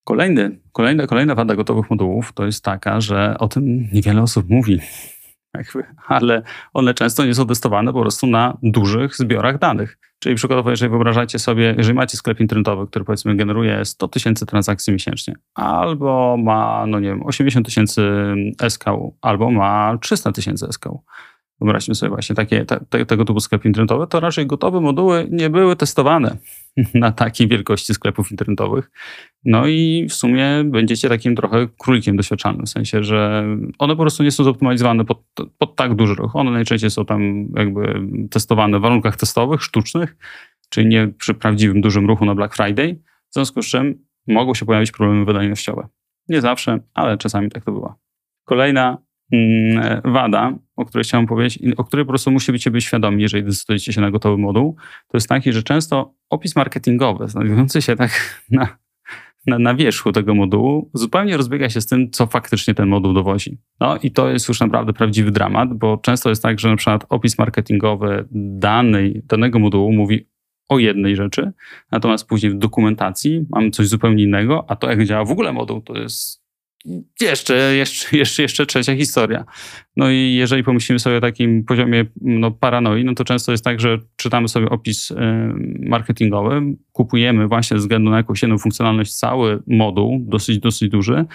Kolejny, 0.04 0.60
kolejna, 0.72 1.08
kolejna 1.08 1.36
wada 1.36 1.56
gotowych 1.56 1.90
modułów 1.90 2.34
to 2.34 2.46
jest 2.46 2.64
taka, 2.64 3.02
że 3.02 3.36
o 3.40 3.48
tym 3.48 3.90
niewiele 3.94 4.22
osób 4.22 4.50
mówi 4.50 4.80
jakby, 5.58 5.84
ale 6.08 6.42
one 6.74 6.94
często 6.94 7.26
nie 7.26 7.34
są 7.34 7.48
testowane 7.48 7.94
po 7.94 8.02
prostu 8.02 8.28
na 8.28 8.58
dużych 8.64 9.16
zbiorach 9.16 9.60
danych. 9.60 9.98
Czyli 10.20 10.36
przykładowo, 10.36 10.70
jeżeli 10.70 10.90
wyobrażacie 10.90 11.40
sobie, 11.40 11.76
jeżeli 11.78 11.96
macie 11.96 12.18
sklep 12.18 12.40
internetowy, 12.40 12.88
który 12.88 13.06
powiedzmy 13.06 13.36
generuje 13.36 13.86
100 13.86 14.08
tysięcy 14.08 14.46
transakcji 14.46 14.94
miesięcznie, 14.94 15.36
albo 15.56 16.38
ma, 16.38 16.86
no 16.88 17.00
nie 17.00 17.10
wiem, 17.10 17.26
80 17.26 17.66
tysięcy 17.66 18.12
SKU, 18.70 19.18
albo 19.22 19.52
ma 19.52 19.98
300 20.02 20.32
tysięcy 20.32 20.68
SKU, 20.72 21.04
wyobraźmy 21.62 21.96
sobie 21.96 22.10
właśnie 22.10 22.36
takie, 22.36 22.66
te, 22.66 23.06
tego 23.06 23.26
typu 23.26 23.40
sklep 23.40 23.66
internetowy, 23.66 24.08
to 24.08 24.20
raczej 24.20 24.48
gotowe 24.48 24.82
moduły 24.82 25.28
nie 25.32 25.50
były 25.50 25.76
testowane 25.76 26.38
na 26.94 27.12
takiej 27.12 27.48
wielkości 27.48 27.94
sklepów 27.94 28.32
internetowych. 28.32 28.92
No 29.46 29.68
i 29.68 30.08
w 30.10 30.14
sumie 30.14 30.64
będziecie 30.66 31.10
takim 31.10 31.36
trochę 31.36 31.68
królikiem 31.78 32.18
doświadczalnym, 32.18 32.66
w 32.66 32.70
sensie, 32.70 33.04
że 33.04 33.46
one 33.80 33.96
po 33.96 34.02
prostu 34.02 34.24
nie 34.24 34.32
są 34.32 34.44
zoptymalizowane 34.44 35.06
pod, 35.06 35.24
pod 35.58 35.76
tak 35.76 35.96
duży 35.96 36.16
ruch. 36.16 36.36
One 36.36 36.52
najczęściej 36.52 36.90
są 36.90 37.06
tam 37.06 37.48
jakby 37.58 38.02
testowane 38.32 38.80
w 38.80 38.82
warunkach 38.82 39.16
testowych, 39.16 39.64
sztucznych, 39.64 40.16
czyli 40.70 40.88
nie 40.88 41.08
przy 41.08 41.34
prawdziwym 41.34 41.82
dużym 41.82 42.08
ruchu 42.08 42.26
na 42.26 42.36
Black 42.36 42.56
Friday, 42.56 43.00
w 43.30 43.34
związku 43.34 43.62
z 43.62 43.66
czym 43.66 44.06
mogą 44.28 44.54
się 44.54 44.66
pojawić 44.66 44.92
problemy 44.92 45.26
wydajnościowe. 45.26 45.88
Nie 46.30 46.42
zawsze, 46.42 46.80
ale 46.94 47.18
czasami 47.18 47.50
tak 47.50 47.64
to 47.64 47.72
bywa. 47.72 47.96
Kolejna 48.46 48.98
mm, 49.32 50.02
wada, 50.06 50.54
o 50.76 50.86
której 50.86 51.04
chciałem 51.04 51.28
powiedzieć, 51.28 51.60
o 51.78 51.84
której 51.84 52.06
po 52.06 52.10
prostu 52.10 52.32
musicie 52.32 52.72
być 52.72 52.84
świadomi, 52.84 53.22
jeżeli 53.22 53.44
decydujecie 53.44 53.94
się 53.94 54.02
na 54.02 54.12
gotowy 54.12 54.38
moduł, 54.38 54.76
to 55.08 55.18
jest 55.18 55.30
taki, 55.30 55.54
że 55.54 55.64
często 55.64 56.14
opis 56.30 56.56
marketingowy, 56.56 57.28
znajdujący 57.28 57.82
się 57.82 57.96
tak 57.96 58.12
na 58.52 58.84
na, 59.48 59.60
na 59.60 59.76
wierzchu 59.76 60.12
tego 60.12 60.36
modułu 60.36 60.90
zupełnie 60.94 61.38
rozbiega 61.38 61.70
się 61.70 61.82
z 61.82 61.88
tym, 61.88 62.12
co 62.12 62.28
faktycznie 62.28 62.74
ten 62.74 62.90
moduł 62.90 63.14
dowozi. 63.14 63.58
No 63.80 63.98
i 63.98 64.12
to 64.12 64.30
jest 64.30 64.48
już 64.48 64.60
naprawdę 64.60 64.94
prawdziwy 64.94 65.32
dramat, 65.32 65.74
bo 65.74 65.98
często 65.98 66.30
jest 66.30 66.44
tak, 66.44 66.60
że 66.60 66.70
na 66.70 66.76
przykład 66.76 67.06
opis 67.10 67.38
marketingowy 67.38 68.26
danej, 68.32 69.22
danego 69.26 69.60
modułu 69.60 69.94
mówi 69.94 70.28
o 70.70 70.80
jednej 70.80 71.16
rzeczy, 71.16 71.52
natomiast 71.92 72.28
później 72.28 72.52
w 72.52 72.56
dokumentacji 72.56 73.46
mamy 73.50 73.70
coś 73.70 73.88
zupełnie 73.88 74.24
innego, 74.24 74.66
a 74.68 74.76
to 74.76 74.90
jak 74.90 75.06
działa 75.06 75.26
w 75.26 75.32
ogóle 75.32 75.54
moduł, 75.54 75.82
to 75.82 75.98
jest 75.98 76.43
jeszcze, 77.22 77.76
jeszcze, 77.76 78.08
jeszcze, 78.18 78.42
jeszcze 78.42 78.66
trzecia 78.66 78.96
historia. 78.96 79.46
No 79.96 80.10
i 80.10 80.34
jeżeli 80.34 80.64
pomyślimy 80.64 81.00
sobie 81.00 81.18
o 81.18 81.22
takim 81.22 81.64
poziomie 81.66 82.06
no, 82.22 82.52
paranoi, 82.52 83.04
no 83.04 83.16
to 83.16 83.24
często 83.24 83.52
jest 83.52 83.64
tak, 83.64 83.80
że 83.80 84.00
czytamy 84.16 84.48
sobie 84.48 84.70
opis 84.70 85.12
y, 85.12 85.16
marketingowy, 85.80 86.62
kupujemy 86.92 87.48
właśnie 87.48 87.78
ze 87.78 87.82
względu 87.82 88.12
na 88.12 88.18
jakąś 88.18 88.42
jedną 88.42 88.58
funkcjonalność 88.58 89.14
cały 89.14 89.64
moduł, 89.68 90.20
dosyć, 90.20 90.60
dosyć 90.60 90.90
duży, 90.90 91.26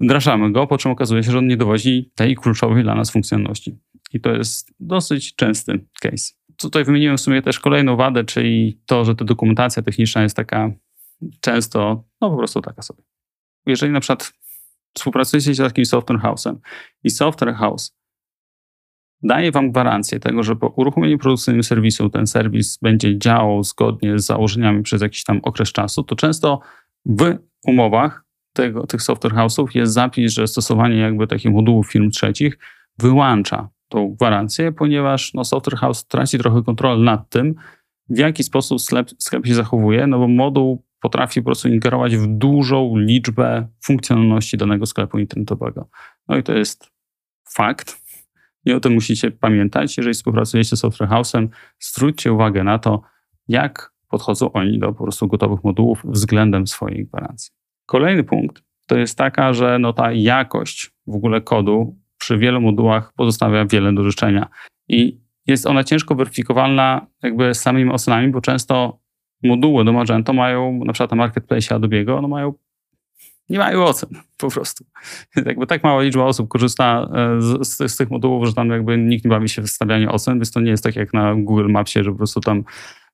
wdrażamy 0.00 0.52
go, 0.52 0.66
po 0.66 0.78
czym 0.78 0.90
okazuje 0.90 1.22
się, 1.22 1.30
że 1.30 1.38
on 1.38 1.46
nie 1.46 1.56
dowozi 1.56 2.10
tej 2.14 2.36
kluczowej 2.36 2.82
dla 2.82 2.94
nas 2.94 3.10
funkcjonalności. 3.10 3.76
I 4.12 4.20
to 4.20 4.32
jest 4.32 4.74
dosyć 4.80 5.34
częsty 5.34 5.84
case. 6.00 6.34
Tutaj 6.56 6.84
wymieniłem 6.84 7.16
w 7.16 7.20
sumie 7.20 7.42
też 7.42 7.60
kolejną 7.60 7.96
wadę, 7.96 8.24
czyli 8.24 8.80
to, 8.86 9.04
że 9.04 9.14
ta 9.14 9.24
dokumentacja 9.24 9.82
techniczna 9.82 10.22
jest 10.22 10.36
taka 10.36 10.70
często, 11.40 12.04
no 12.20 12.30
po 12.30 12.36
prostu 12.36 12.60
taka 12.60 12.82
sobie. 12.82 13.02
Jeżeli 13.66 13.92
na 13.92 14.00
przykład 14.00 14.32
współpracujecie 14.94 15.54
z 15.54 15.58
takim 15.58 15.84
software 15.84 16.20
house'em. 16.20 16.56
I 17.04 17.10
software 17.10 17.54
house 17.54 18.00
daje 19.22 19.52
wam 19.52 19.72
gwarancję 19.72 20.20
tego, 20.20 20.42
że 20.42 20.56
po 20.56 20.66
uruchomieniu 20.66 21.18
produkcyjnym 21.18 21.62
serwisu 21.62 22.08
ten 22.08 22.26
serwis 22.26 22.78
będzie 22.82 23.18
działał 23.18 23.64
zgodnie 23.64 24.18
z 24.18 24.26
założeniami 24.26 24.82
przez 24.82 25.02
jakiś 25.02 25.24
tam 25.24 25.40
okres 25.42 25.72
czasu, 25.72 26.02
to 26.02 26.16
często 26.16 26.60
w 27.06 27.36
umowach 27.66 28.24
tego, 28.52 28.86
tych 28.86 29.02
software 29.02 29.32
house'ów 29.32 29.66
jest 29.74 29.92
zapis, 29.92 30.32
że 30.32 30.46
stosowanie 30.46 30.96
jakby 30.96 31.26
takich 31.26 31.52
modułów 31.52 31.92
firm 31.92 32.10
trzecich 32.10 32.58
wyłącza 32.98 33.68
tą 33.88 34.14
gwarancję, 34.14 34.72
ponieważ 34.72 35.34
no, 35.34 35.44
software 35.44 35.78
house 35.78 36.06
traci 36.06 36.38
trochę 36.38 36.62
kontrolę 36.62 37.04
nad 37.04 37.30
tym, 37.30 37.54
w 38.08 38.18
jaki 38.18 38.42
sposób 38.44 38.80
sklep, 38.80 39.10
sklep 39.18 39.46
się 39.46 39.54
zachowuje, 39.54 40.06
no 40.06 40.18
bo 40.18 40.28
moduł 40.28 40.84
potrafi 41.00 41.40
po 41.40 41.44
prostu 41.44 41.68
ingerować 41.68 42.16
w 42.16 42.26
dużą 42.26 42.96
liczbę 42.96 43.68
funkcjonalności 43.84 44.56
danego 44.56 44.86
sklepu 44.86 45.18
internetowego. 45.18 45.88
No 46.28 46.36
i 46.36 46.42
to 46.42 46.52
jest 46.52 46.92
fakt. 47.54 48.02
I 48.64 48.72
o 48.72 48.80
tym 48.80 48.92
musicie 48.92 49.30
pamiętać. 49.30 49.96
Jeżeli 49.96 50.14
współpracujecie 50.14 50.76
z 50.76 50.80
Software 50.80 51.10
House'em, 51.10 51.48
zwróćcie 51.78 52.32
uwagę 52.32 52.64
na 52.64 52.78
to, 52.78 53.02
jak 53.48 53.92
podchodzą 54.08 54.52
oni 54.52 54.78
do 54.78 54.92
po 54.92 55.04
prostu 55.04 55.28
gotowych 55.28 55.64
modułów 55.64 56.02
względem 56.04 56.66
swojej 56.66 57.06
gwarancji. 57.06 57.52
Kolejny 57.86 58.24
punkt 58.24 58.62
to 58.86 58.98
jest 58.98 59.18
taka, 59.18 59.52
że 59.52 59.78
no 59.78 59.92
ta 59.92 60.12
jakość 60.12 60.90
w 61.06 61.14
ogóle 61.14 61.40
kodu 61.40 61.98
przy 62.18 62.38
wielu 62.38 62.60
modułach 62.60 63.12
pozostawia 63.16 63.64
wiele 63.64 63.92
do 63.92 64.04
życzenia. 64.04 64.48
I 64.88 65.20
jest 65.46 65.66
ona 65.66 65.84
ciężko 65.84 66.14
weryfikowalna 66.14 67.06
jakby 67.22 67.54
samymi 67.54 67.90
ocenami, 67.90 68.28
bo 68.28 68.40
często 68.40 68.99
moduły 69.42 69.84
do 69.84 69.92
Magento 69.92 70.32
mają, 70.32 70.84
na 70.84 70.92
przykład 70.92 71.10
na 71.10 71.16
marketplace 71.16 71.74
Adobe'ego, 71.74 72.22
no 72.22 72.28
mają, 72.28 72.54
nie 73.48 73.58
mają 73.58 73.84
ocen 73.84 74.10
po 74.36 74.50
prostu. 74.50 74.84
Jakby 75.46 75.66
tak 75.66 75.84
mała 75.84 76.02
liczba 76.02 76.24
osób 76.24 76.48
korzysta 76.48 77.08
e, 77.14 77.42
z, 77.42 77.68
z, 77.68 77.92
z, 77.92 77.96
tych 77.96 78.10
modułów, 78.10 78.46
że 78.46 78.54
tam 78.54 78.70
jakby 78.70 78.98
nikt 78.98 79.24
nie 79.24 79.30
bawi 79.30 79.48
się 79.48 79.62
w 79.62 79.70
stawianiu 79.70 80.12
ocen, 80.12 80.34
więc 80.34 80.52
to 80.52 80.60
nie 80.60 80.70
jest 80.70 80.84
tak 80.84 80.96
jak 80.96 81.14
na 81.14 81.34
Google 81.34 81.68
Mapsie, 81.68 82.04
że 82.04 82.10
po 82.10 82.16
prostu 82.16 82.40
tam 82.40 82.64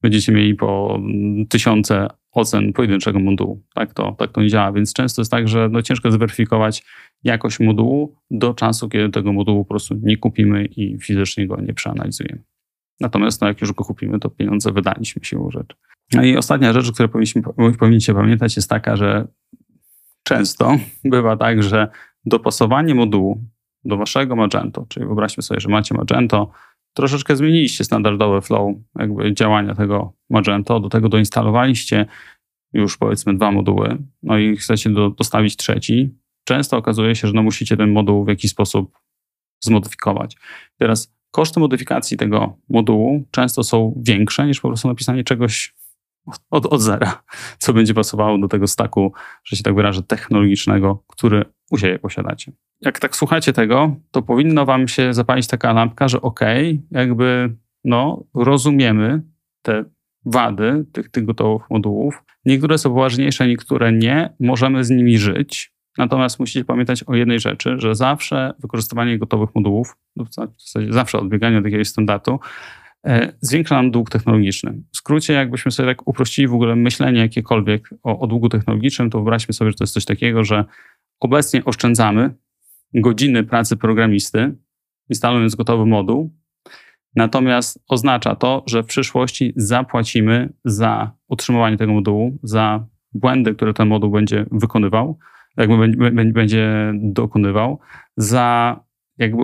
będziecie 0.03 0.33
mieli 0.33 0.55
po 0.55 1.01
tysiące 1.49 2.09
ocen 2.33 2.73
pojedynczego 2.73 3.19
modułu. 3.19 3.63
Tak 3.75 3.95
to, 3.95 4.13
tak 4.13 4.33
to 4.33 4.43
nie 4.43 4.49
działa, 4.49 4.73
więc 4.73 4.93
często 4.93 5.21
jest 5.21 5.31
tak, 5.31 5.49
że 5.49 5.69
no 5.69 5.83
ciężko 5.83 6.11
zweryfikować 6.11 6.85
jakość 7.25 7.61
modułu 7.61 8.17
do 8.31 8.55
czasu, 8.55 8.89
kiedy 8.89 9.09
tego 9.09 9.33
modułu 9.33 9.65
po 9.65 9.69
prostu 9.69 9.95
nie 10.03 10.17
kupimy 10.17 10.65
i 10.65 10.99
fizycznie 10.99 11.47
go 11.47 11.61
nie 11.61 11.75
przeanalizujemy. 11.75 12.43
Natomiast 13.01 13.41
no, 13.41 13.49
jak 13.49 13.61
już 13.61 13.73
go 13.73 13.85
kupimy, 13.85 14.19
to 14.19 14.31
pieniądze 14.31 14.73
wydaliśmy 14.73 15.25
siłą 15.25 15.51
rzeczy. 15.51 15.77
No 16.13 16.23
i 16.23 16.37
ostatnia 16.37 16.73
rzecz, 16.73 16.89
o 16.89 16.93
której 16.93 17.09
powinniśmy, 17.09 17.43
powinniście 17.79 18.15
pamiętać, 18.15 18.57
jest 18.57 18.71
taka, 18.71 18.97
że 18.97 19.29
często 20.23 20.77
bywa 21.05 21.37
tak, 21.37 21.63
że 21.63 21.89
dopasowanie 22.25 22.95
modułu 22.95 23.45
do 23.85 23.97
waszego 23.97 24.37
Magento, 24.37 24.87
czyli 24.89 25.07
wyobraźmy 25.07 25.43
sobie, 25.43 25.61
że 25.61 25.69
macie 25.69 25.95
Magento, 25.95 26.51
troszeczkę 26.95 27.37
zmieniliście 27.37 27.85
standardowe 27.85 28.41
flow 28.41 28.77
jakby 28.99 29.35
działania 29.35 29.75
tego 29.75 30.13
Magento, 30.31 30.81
do 30.81 30.89
tego 30.89 31.09
doinstalowaliście 31.09 32.07
już 32.73 32.97
powiedzmy 32.97 33.35
dwa 33.35 33.53
moduły, 33.53 33.99
no 34.23 34.39
i 34.39 34.57
chcecie 34.57 34.91
do, 34.91 35.11
dostawić 35.11 35.57
trzeci, 35.57 36.15
często 36.45 36.77
okazuje 36.77 37.15
się, 37.15 37.29
że 37.29 37.35
no 37.35 37.43
musicie 37.43 37.77
ten 37.77 37.93
moduł 37.93 38.25
w 38.25 38.29
jakiś 38.29 38.51
sposób 38.51 38.99
zmodyfikować. 39.61 40.37
Teraz 40.79 41.17
koszty 41.37 41.61
modyfikacji 41.61 42.17
tego 42.17 42.59
modułu 42.69 43.25
często 43.31 43.63
są 43.63 44.03
większe 44.07 44.47
niż 44.47 44.61
po 44.61 44.69
prostu 44.69 44.89
napisanie 44.89 45.25
czegoś 45.25 45.75
od, 46.51 46.67
od 46.67 46.81
zera, 46.81 47.23
co 47.59 47.73
będzie 47.73 47.95
pasowało 47.95 48.39
do 48.39 48.49
tego 48.49 48.67
staku, 48.67 49.13
że 49.45 49.57
się 49.57 49.63
tak 49.63 49.75
wyrażę, 49.75 50.03
technologicznego, 50.03 51.05
który 51.07 51.45
u 51.71 51.79
siebie 51.79 51.99
posiadacie. 51.99 52.53
Jak 52.81 52.99
tak 52.99 53.17
słuchacie 53.17 53.53
tego, 53.53 53.97
to 54.11 54.23
powinno 54.23 54.67
wam 54.67 54.89
się 54.89 55.15
zapalić 55.15 55.47
taka 55.47 55.73
lampka, 55.73 56.09
że 56.09 56.23
okej, 56.23 56.71
okay, 56.71 57.01
jakby 57.01 57.57
no, 57.85 58.25
rozumiemy 58.35 59.23
te 59.63 59.85
wady 60.25 60.85
tych, 60.93 61.09
tych 61.11 61.25
gotowych 61.25 61.71
modułów. 61.71 62.23
Niektóre 62.45 62.79
są 62.79 62.91
poważniejsze, 62.91 63.47
niektóre 63.47 63.93
nie. 63.93 64.35
Możemy 64.41 64.85
z 64.85 64.91
nimi 64.91 65.19
żyć. 65.19 65.76
Natomiast 65.99 66.41
musicie 66.41 66.65
pamiętać 66.65 67.03
o 67.03 67.15
jednej 67.15 67.41
rzeczy, 67.41 67.75
że 67.79 67.95
zawsze 67.95 68.55
wykorzystywanie 68.59 69.19
gotowych 69.19 69.55
modułów, 69.55 69.97
w 70.17 70.35
zasadzie 70.59 70.93
zawsze 70.93 71.19
odbieganie 71.19 71.59
od 71.59 71.65
jakiegoś 71.65 71.89
standardu, 71.89 72.39
E, 73.07 73.33
zwiększa 73.41 73.75
nam 73.75 73.91
dług 73.91 74.11
technologiczny. 74.11 74.83
W 74.93 74.97
skrócie, 74.97 75.33
jakbyśmy 75.33 75.71
sobie 75.71 75.89
tak 75.89 76.09
uprościli 76.09 76.49
w 76.49 76.55
ogóle 76.55 76.77
myślenie 76.77 77.21
jakiekolwiek 77.21 77.91
o, 78.03 78.19
o 78.19 78.27
długu 78.27 78.49
technologicznym, 78.49 79.11
to 79.11 79.19
wyobraźmy 79.19 79.55
sobie, 79.55 79.71
że 79.71 79.77
to 79.77 79.85
jest 79.85 79.95
coś 79.95 80.05
takiego, 80.05 80.45
że 80.45 80.65
obecnie 81.21 81.65
oszczędzamy 81.65 82.35
godziny 82.95 83.45
pracy 83.45 83.77
programisty, 83.77 84.57
instalując 85.09 85.55
gotowy 85.55 85.87
moduł, 85.87 86.35
natomiast 87.17 87.85
oznacza 87.89 88.37
to, 88.37 88.65
że 88.67 88.83
w 88.83 88.87
przyszłości 88.87 89.53
zapłacimy 89.57 90.53
za 90.65 91.13
utrzymywanie 91.29 91.77
tego 91.77 91.93
modułu, 91.93 92.39
za 92.43 92.87
błędy, 93.13 93.55
które 93.55 93.75
ten 93.75 93.89
moduł 93.89 94.11
będzie 94.11 94.47
wykonywał, 94.51 95.19
jakby 95.57 95.89
będzie 96.33 96.93
dokonywał, 96.95 97.79
za 98.17 98.81
jakby 99.19 99.43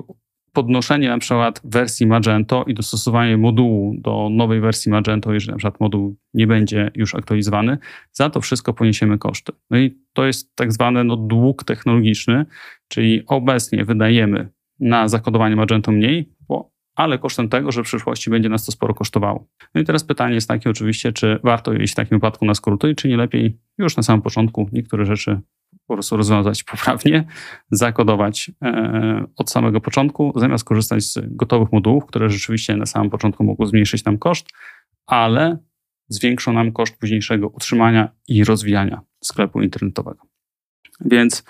podnoszenie 0.52 1.08
na 1.08 1.18
przykład 1.18 1.60
wersji 1.64 2.06
Magento 2.06 2.64
i 2.64 2.74
dostosowanie 2.74 3.36
modułu 3.36 3.94
do 3.98 4.28
nowej 4.30 4.60
wersji 4.60 4.90
Magento, 4.90 5.32
jeżeli 5.32 5.50
na 5.50 5.58
przykład 5.58 5.80
moduł 5.80 6.16
nie 6.34 6.46
będzie 6.46 6.90
już 6.94 7.14
aktualizowany, 7.14 7.78
za 8.12 8.30
to 8.30 8.40
wszystko 8.40 8.72
poniesiemy 8.72 9.18
koszty. 9.18 9.52
No 9.70 9.78
i 9.78 9.98
to 10.12 10.26
jest 10.26 10.56
tak 10.56 10.72
zwany 10.72 11.04
no, 11.04 11.16
dług 11.16 11.64
technologiczny, 11.64 12.46
czyli 12.88 13.22
obecnie 13.26 13.84
wydajemy 13.84 14.48
na 14.80 15.08
zakodowanie 15.08 15.56
Magento 15.56 15.92
mniej, 15.92 16.32
bo, 16.48 16.72
ale 16.94 17.18
kosztem 17.18 17.48
tego, 17.48 17.72
że 17.72 17.82
w 17.82 17.86
przyszłości 17.86 18.30
będzie 18.30 18.48
nas 18.48 18.64
to 18.64 18.72
sporo 18.72 18.94
kosztowało. 18.94 19.46
No 19.74 19.80
i 19.80 19.84
teraz 19.84 20.04
pytanie 20.04 20.34
jest 20.34 20.48
takie 20.48 20.70
oczywiście, 20.70 21.12
czy 21.12 21.38
warto 21.44 21.72
iść 21.72 21.92
w 21.92 21.96
takim 21.96 22.18
wypadku 22.18 22.44
na 22.44 22.54
skróty, 22.54 22.94
czy 22.94 23.08
nie 23.08 23.16
lepiej 23.16 23.58
już 23.78 23.96
na 23.96 24.02
samym 24.02 24.22
początku 24.22 24.68
niektóre 24.72 25.06
rzeczy 25.06 25.40
po 25.92 25.96
prostu 25.96 26.16
rozwiązać 26.16 26.64
poprawnie, 26.64 27.24
zakodować 27.70 28.50
e, 28.62 29.24
od 29.36 29.50
samego 29.50 29.80
początku, 29.80 30.32
zamiast 30.36 30.64
korzystać 30.64 31.04
z 31.04 31.18
gotowych 31.36 31.72
modułów, 31.72 32.06
które 32.06 32.30
rzeczywiście 32.30 32.76
na 32.76 32.86
samym 32.86 33.10
początku 33.10 33.44
mogą 33.44 33.66
zmniejszyć 33.66 34.04
nam 34.04 34.18
koszt, 34.18 34.46
ale 35.06 35.58
zwiększą 36.08 36.52
nam 36.52 36.72
koszt 36.72 36.96
późniejszego 36.96 37.48
utrzymania 37.48 38.08
i 38.28 38.44
rozwijania 38.44 39.00
sklepu 39.24 39.62
internetowego. 39.62 40.26
Więc 41.00 41.44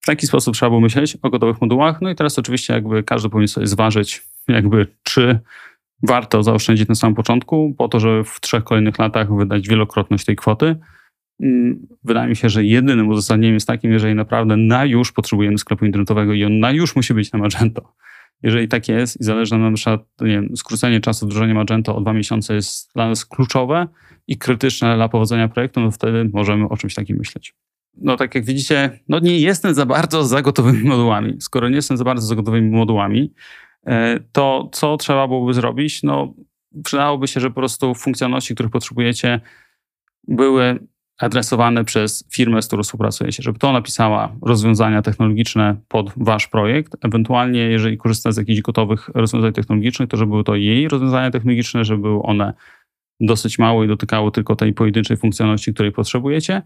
w 0.00 0.06
taki 0.06 0.26
sposób 0.26 0.54
trzeba 0.54 0.70
było 0.70 0.80
myśleć 0.80 1.18
o 1.22 1.30
gotowych 1.30 1.60
modułach. 1.60 2.00
No 2.00 2.10
i 2.10 2.14
teraz 2.14 2.38
oczywiście 2.38 2.74
jakby 2.74 3.02
każdy 3.02 3.28
powinien 3.28 3.48
sobie 3.48 3.66
zważyć, 3.66 4.28
jakby 4.48 4.86
czy 5.02 5.40
warto 6.02 6.42
zaoszczędzić 6.42 6.88
na 6.88 6.94
samym 6.94 7.14
początku, 7.14 7.74
po 7.78 7.88
to, 7.88 8.00
żeby 8.00 8.24
w 8.24 8.40
trzech 8.40 8.64
kolejnych 8.64 8.98
latach 8.98 9.36
wydać 9.36 9.68
wielokrotność 9.68 10.24
tej 10.24 10.36
kwoty, 10.36 10.76
wydaje 12.04 12.28
mi 12.28 12.36
się, 12.36 12.48
że 12.48 12.64
jedynym 12.64 13.08
uzasadnieniem 13.08 13.54
jest 13.54 13.66
takim, 13.66 13.92
jeżeli 13.92 14.14
naprawdę 14.14 14.56
na 14.56 14.84
już 14.84 15.12
potrzebujemy 15.12 15.58
sklepu 15.58 15.86
internetowego 15.86 16.34
i 16.34 16.44
on 16.44 16.58
na 16.58 16.70
już 16.70 16.96
musi 16.96 17.14
być 17.14 17.32
na 17.32 17.38
Magento. 17.38 17.94
Jeżeli 18.42 18.68
tak 18.68 18.88
jest 18.88 19.20
i 19.20 19.24
zależy 19.24 19.52
nam 19.52 19.62
na 19.62 19.76
przykład, 19.76 20.00
nie 20.20 20.30
wiem, 20.30 20.56
skrócenie 20.56 21.00
czasu 21.00 21.26
wdrożenia 21.26 21.54
Magento 21.54 21.96
o 21.96 22.00
dwa 22.00 22.12
miesiące 22.12 22.54
jest 22.54 22.92
dla 22.94 23.08
nas 23.08 23.26
kluczowe 23.26 23.88
i 24.26 24.38
krytyczne 24.38 24.96
dla 24.96 25.08
powodzenia 25.08 25.48
projektu, 25.48 25.80
no 25.80 25.90
wtedy 25.90 26.30
możemy 26.32 26.68
o 26.68 26.76
czymś 26.76 26.94
takim 26.94 27.16
myśleć. 27.16 27.54
No 27.96 28.16
tak 28.16 28.34
jak 28.34 28.44
widzicie, 28.44 29.00
no 29.08 29.18
nie 29.18 29.38
jestem 29.38 29.74
za 29.74 29.86
bardzo 29.86 30.24
za 30.24 30.42
gotowymi 30.42 30.84
modułami. 30.88 31.36
Skoro 31.40 31.68
nie 31.68 31.76
jestem 31.76 31.96
za 31.96 32.04
bardzo 32.04 32.26
za 32.26 32.34
gotowymi 32.34 32.70
modułami, 32.70 33.32
e, 33.86 34.20
to 34.32 34.68
co 34.72 34.96
trzeba 34.96 35.28
byłoby 35.28 35.54
zrobić? 35.54 36.02
No 36.02 36.34
przydałoby 36.84 37.28
się, 37.28 37.40
że 37.40 37.48
po 37.48 37.54
prostu 37.54 37.94
funkcjonalności, 37.94 38.54
których 38.54 38.72
potrzebujecie, 38.72 39.40
były 40.28 40.78
adresowane 41.20 41.84
przez 41.84 42.24
firmę, 42.32 42.62
z 42.62 42.66
którą 42.66 42.82
współpracujecie, 42.82 43.42
żeby 43.42 43.58
to 43.58 43.72
napisała 43.72 44.36
rozwiązania 44.42 45.02
technologiczne 45.02 45.76
pod 45.88 46.12
wasz 46.16 46.48
projekt. 46.48 46.96
Ewentualnie, 47.04 47.60
jeżeli 47.60 47.98
korzysta 47.98 48.32
z 48.32 48.36
jakichś 48.36 48.60
gotowych 48.60 49.08
rozwiązań 49.14 49.52
technologicznych, 49.52 50.08
to 50.08 50.16
żeby 50.16 50.30
były 50.30 50.44
to 50.44 50.56
jej 50.56 50.88
rozwiązania 50.88 51.30
technologiczne, 51.30 51.84
żeby 51.84 52.02
były 52.02 52.22
one 52.22 52.54
dosyć 53.20 53.58
małe 53.58 53.84
i 53.84 53.88
dotykały 53.88 54.32
tylko 54.32 54.56
tej 54.56 54.72
pojedynczej 54.72 55.16
funkcjonalności, 55.16 55.74
której 55.74 55.92
potrzebujecie. 55.92 56.62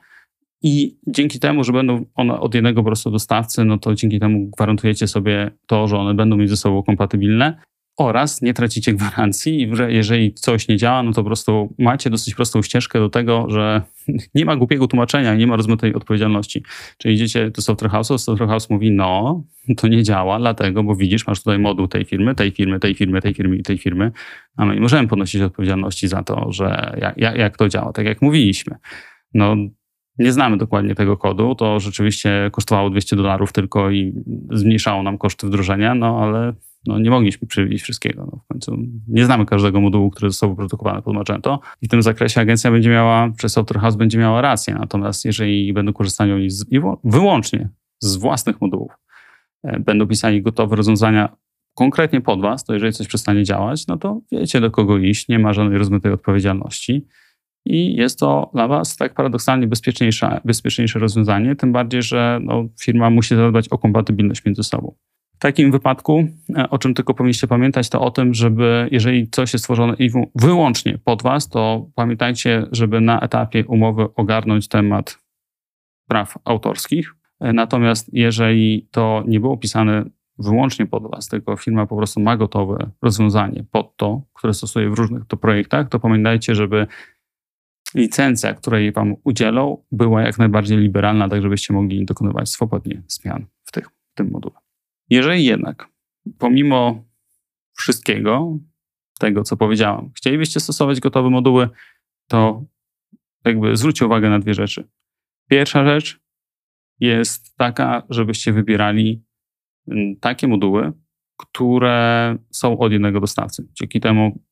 I 0.62 0.96
dzięki 1.06 1.38
temu, 1.38 1.64
że 1.64 1.73
będą 1.73 2.04
one 2.14 2.40
od 2.40 2.54
jednego 2.54 2.82
po 2.82 2.87
prostu 2.87 3.11
dostawcy, 3.11 3.64
no 3.64 3.78
to 3.78 3.94
dzięki 3.94 4.20
temu 4.20 4.50
gwarantujecie 4.56 5.08
sobie 5.08 5.50
to, 5.66 5.88
że 5.88 5.99
one 5.99 6.14
będą 6.14 6.37
mieć 6.37 6.50
ze 6.50 6.56
sobą 6.56 6.82
kompatybilne 6.82 7.58
oraz 7.96 8.42
nie 8.42 8.54
tracicie 8.54 8.92
gwarancji 8.92 9.62
i 9.62 9.70
jeżeli 9.88 10.34
coś 10.34 10.68
nie 10.68 10.76
działa, 10.76 11.02
no 11.02 11.12
to 11.12 11.22
po 11.22 11.26
prostu 11.26 11.74
macie 11.78 12.10
dosyć 12.10 12.34
prostą 12.34 12.62
ścieżkę 12.62 12.98
do 12.98 13.08
tego, 13.08 13.46
że 13.50 13.82
nie 14.34 14.44
ma 14.44 14.56
głupiego 14.56 14.86
tłumaczenia, 14.86 15.34
nie 15.34 15.46
ma 15.46 15.56
rozmytej 15.56 15.94
odpowiedzialności. 15.94 16.62
Czyli 16.98 17.14
idziecie 17.14 17.50
do 17.50 17.62
Software 17.62 17.90
House'u, 17.90 18.18
Software 18.18 18.48
House 18.48 18.70
mówi, 18.70 18.92
no, 18.92 19.42
to 19.78 19.88
nie 19.88 20.02
działa, 20.02 20.38
dlatego, 20.38 20.82
bo 20.82 20.96
widzisz, 20.96 21.26
masz 21.26 21.38
tutaj 21.38 21.58
moduł 21.58 21.88
tej 21.88 22.04
firmy, 22.04 22.34
tej 22.34 22.50
firmy, 22.50 22.80
tej 22.80 22.94
firmy, 22.94 23.20
tej 23.20 23.34
firmy 23.34 23.56
i 23.56 23.62
tej 23.62 23.78
firmy, 23.78 24.12
a 24.56 24.64
my 24.64 24.74
nie 24.74 24.80
możemy 24.80 25.08
ponosić 25.08 25.42
odpowiedzialności 25.42 26.08
za 26.08 26.22
to, 26.22 26.52
że 26.52 26.96
jak, 27.00 27.18
jak, 27.18 27.36
jak 27.36 27.56
to 27.56 27.68
działa, 27.68 27.92
tak 27.92 28.06
jak 28.06 28.22
mówiliśmy. 28.22 28.76
No, 29.34 29.56
nie 30.18 30.32
znamy 30.32 30.56
dokładnie 30.56 30.94
tego 30.94 31.16
kodu, 31.16 31.54
to 31.54 31.80
rzeczywiście 31.80 32.50
kosztowało 32.52 32.90
200 32.90 33.16
dolarów 33.16 33.52
tylko 33.52 33.90
i 33.90 34.14
zmniejszało 34.50 35.02
nam 35.02 35.18
koszty 35.18 35.46
wdrożenia, 35.46 35.94
no 35.94 36.18
ale 36.22 36.54
no, 36.87 36.99
nie 36.99 37.11
mogliśmy 37.11 37.49
przewidzieć 37.49 37.83
wszystkiego. 37.83 38.29
No, 38.33 38.38
w 38.45 38.47
końcu 38.47 38.76
nie 39.09 39.25
znamy 39.25 39.47
każdego 39.47 39.81
modułu, 39.81 40.11
który 40.11 40.31
został 40.31 40.50
wyprodukowany 40.50 41.03
pod 41.03 41.14
Magento 41.14 41.61
i 41.83 41.87
w 41.87 41.88
tym 41.88 42.03
zakresie 42.03 42.41
agencja 42.41 42.71
będzie 42.71 42.91
miała, 42.91 43.31
przez 43.37 43.53
Software 43.53 43.81
House 43.81 43.97
będzie 43.97 44.19
miała 44.19 44.41
rację. 44.41 44.75
Natomiast 44.75 45.25
jeżeli 45.25 45.73
będą 45.73 45.93
korzystali 45.93 46.50
z, 46.50 46.67
wyłącznie 47.05 47.69
z 48.00 48.17
własnych 48.17 48.61
modułów, 48.61 48.93
e, 49.62 49.81
będą 49.81 50.07
pisali 50.07 50.43
gotowe 50.43 50.76
rozwiązania 50.76 51.37
konkretnie 51.75 52.21
pod 52.21 52.41
was, 52.41 52.64
to 52.64 52.75
jeżeli 52.75 52.93
coś 52.93 53.09
przestanie 53.09 53.45
działać, 53.45 53.87
no 53.87 53.97
to 53.97 54.21
wiecie 54.33 54.61
do 54.61 54.71
kogo 54.71 54.99
iść, 54.99 55.29
nie 55.29 55.38
ma 55.38 55.53
żadnej 55.53 55.79
rozmytej 55.79 56.12
odpowiedzialności. 56.12 57.07
I 57.67 57.97
jest 57.97 58.19
to 58.19 58.50
dla 58.55 58.69
Was 58.69 58.97
tak 58.97 59.14
paradoksalnie 59.14 59.67
bezpieczniejsze, 59.67 60.41
bezpieczniejsze 60.45 60.99
rozwiązanie, 60.99 61.57
tym 61.57 61.73
bardziej, 61.73 62.03
że 62.03 62.41
no, 62.43 62.64
firma 62.81 63.11
musi 63.11 63.37
zadbać 63.37 63.69
o 63.69 63.79
kompatybilność 63.79 64.45
między 64.45 64.62
sobą. 64.62 64.95
W 65.35 65.38
takim 65.38 65.73
wypadku, 65.73 66.29
e, 66.57 66.71
o 66.71 66.79
czym 66.79 66.95
tylko 66.95 67.14
powinniście 67.14 67.47
pamiętać, 67.47 67.88
to 67.88 68.00
o 68.00 68.11
tym, 68.11 68.35
żeby 68.35 68.88
jeżeli 68.93 69.31
coś 69.31 69.53
jest 69.53 69.64
stworzone 69.64 69.97
wyłącznie 70.35 70.99
pod 70.99 71.23
Was, 71.23 71.49
to 71.49 71.91
pamiętajcie, 71.95 72.67
żeby 72.73 73.00
na 73.00 73.21
etapie 73.21 73.64
umowy 73.67 74.14
ogarnąć 74.14 74.69
temat 74.69 75.19
praw 76.09 76.38
autorskich. 76.45 77.14
E, 77.41 77.53
natomiast 77.53 78.11
jeżeli 78.12 78.88
to 78.91 79.25
nie 79.26 79.41
było 79.41 79.57
pisane 79.57 80.05
wyłącznie 80.38 80.87
pod 80.87 81.11
Was, 81.11 81.29
tylko 81.29 81.57
firma 81.57 81.87
po 81.87 81.97
prostu 81.97 82.21
ma 82.21 82.37
gotowe 82.37 82.91
rozwiązanie 83.03 83.64
pod 83.71 83.97
to, 83.97 84.23
które 84.35 84.55
stosuje 84.55 84.91
w 84.91 84.95
różnych 84.95 85.25
to 85.25 85.37
projektach, 85.37 85.88
to 85.88 86.00
pamiętajcie, 86.00 86.55
żeby 86.55 86.87
licencja, 87.95 88.55
której 88.55 88.93
Wam 88.93 89.14
udzielą, 89.25 89.85
była 89.93 90.23
jak 90.23 90.38
najbardziej 90.38 90.79
liberalna, 90.79 91.29
tak 91.29 91.43
żebyście 91.43 91.75
mogli 91.75 92.05
dokonywać 92.05 92.49
swobodnie 92.49 93.03
zmian 93.09 93.47
w, 93.64 93.73
tych, 93.73 93.88
w 93.88 94.14
tym 94.14 94.31
module. 94.31 94.63
Jeżeli 95.11 95.44
jednak, 95.44 95.88
pomimo 96.38 97.04
wszystkiego, 97.76 98.58
tego 99.18 99.42
co 99.42 99.56
powiedziałam, 99.56 100.11
chcielibyście 100.16 100.61
stosować 100.61 101.00
gotowe 101.00 101.30
moduły, 101.30 101.68
to 102.28 102.64
jakby 103.44 103.76
zwróćcie 103.76 104.06
uwagę 104.06 104.30
na 104.30 104.38
dwie 104.38 104.54
rzeczy. 104.54 104.88
Pierwsza 105.49 105.84
rzecz 105.84 106.20
jest 107.00 107.56
taka, 107.56 108.02
żebyście 108.11 108.52
wybierali 108.52 109.25
mm, 109.88 110.16
takie 110.20 110.49
moduły, 110.49 110.92
które 111.37 112.37
są 112.50 112.78
od 112.78 112.92
jednego 112.92 113.20
dostawcy. 113.20 113.68
Dzięki 113.73 114.00
temu 114.00 114.44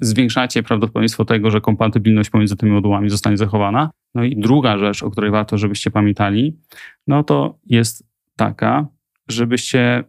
zwiększacie 0.00 0.62
prawdopodobieństwo 0.62 1.24
tego, 1.24 1.50
że 1.50 1.60
kompatybilność 1.60 2.30
pomiędzy 2.30 2.56
tymi 2.56 2.72
modułami 2.72 3.10
zostanie 3.10 3.36
zachowana. 3.36 3.90
No 4.14 4.24
i 4.24 4.36
druga 4.36 4.78
rzecz, 4.78 5.02
o 5.02 5.10
której 5.10 5.30
warto, 5.30 5.58
żebyście 5.58 5.90
pamiętali, 5.90 6.58
no 7.06 7.24
to 7.24 7.58
jest 7.66 8.06
taka, 8.36 8.88
żebyście 9.28 10.04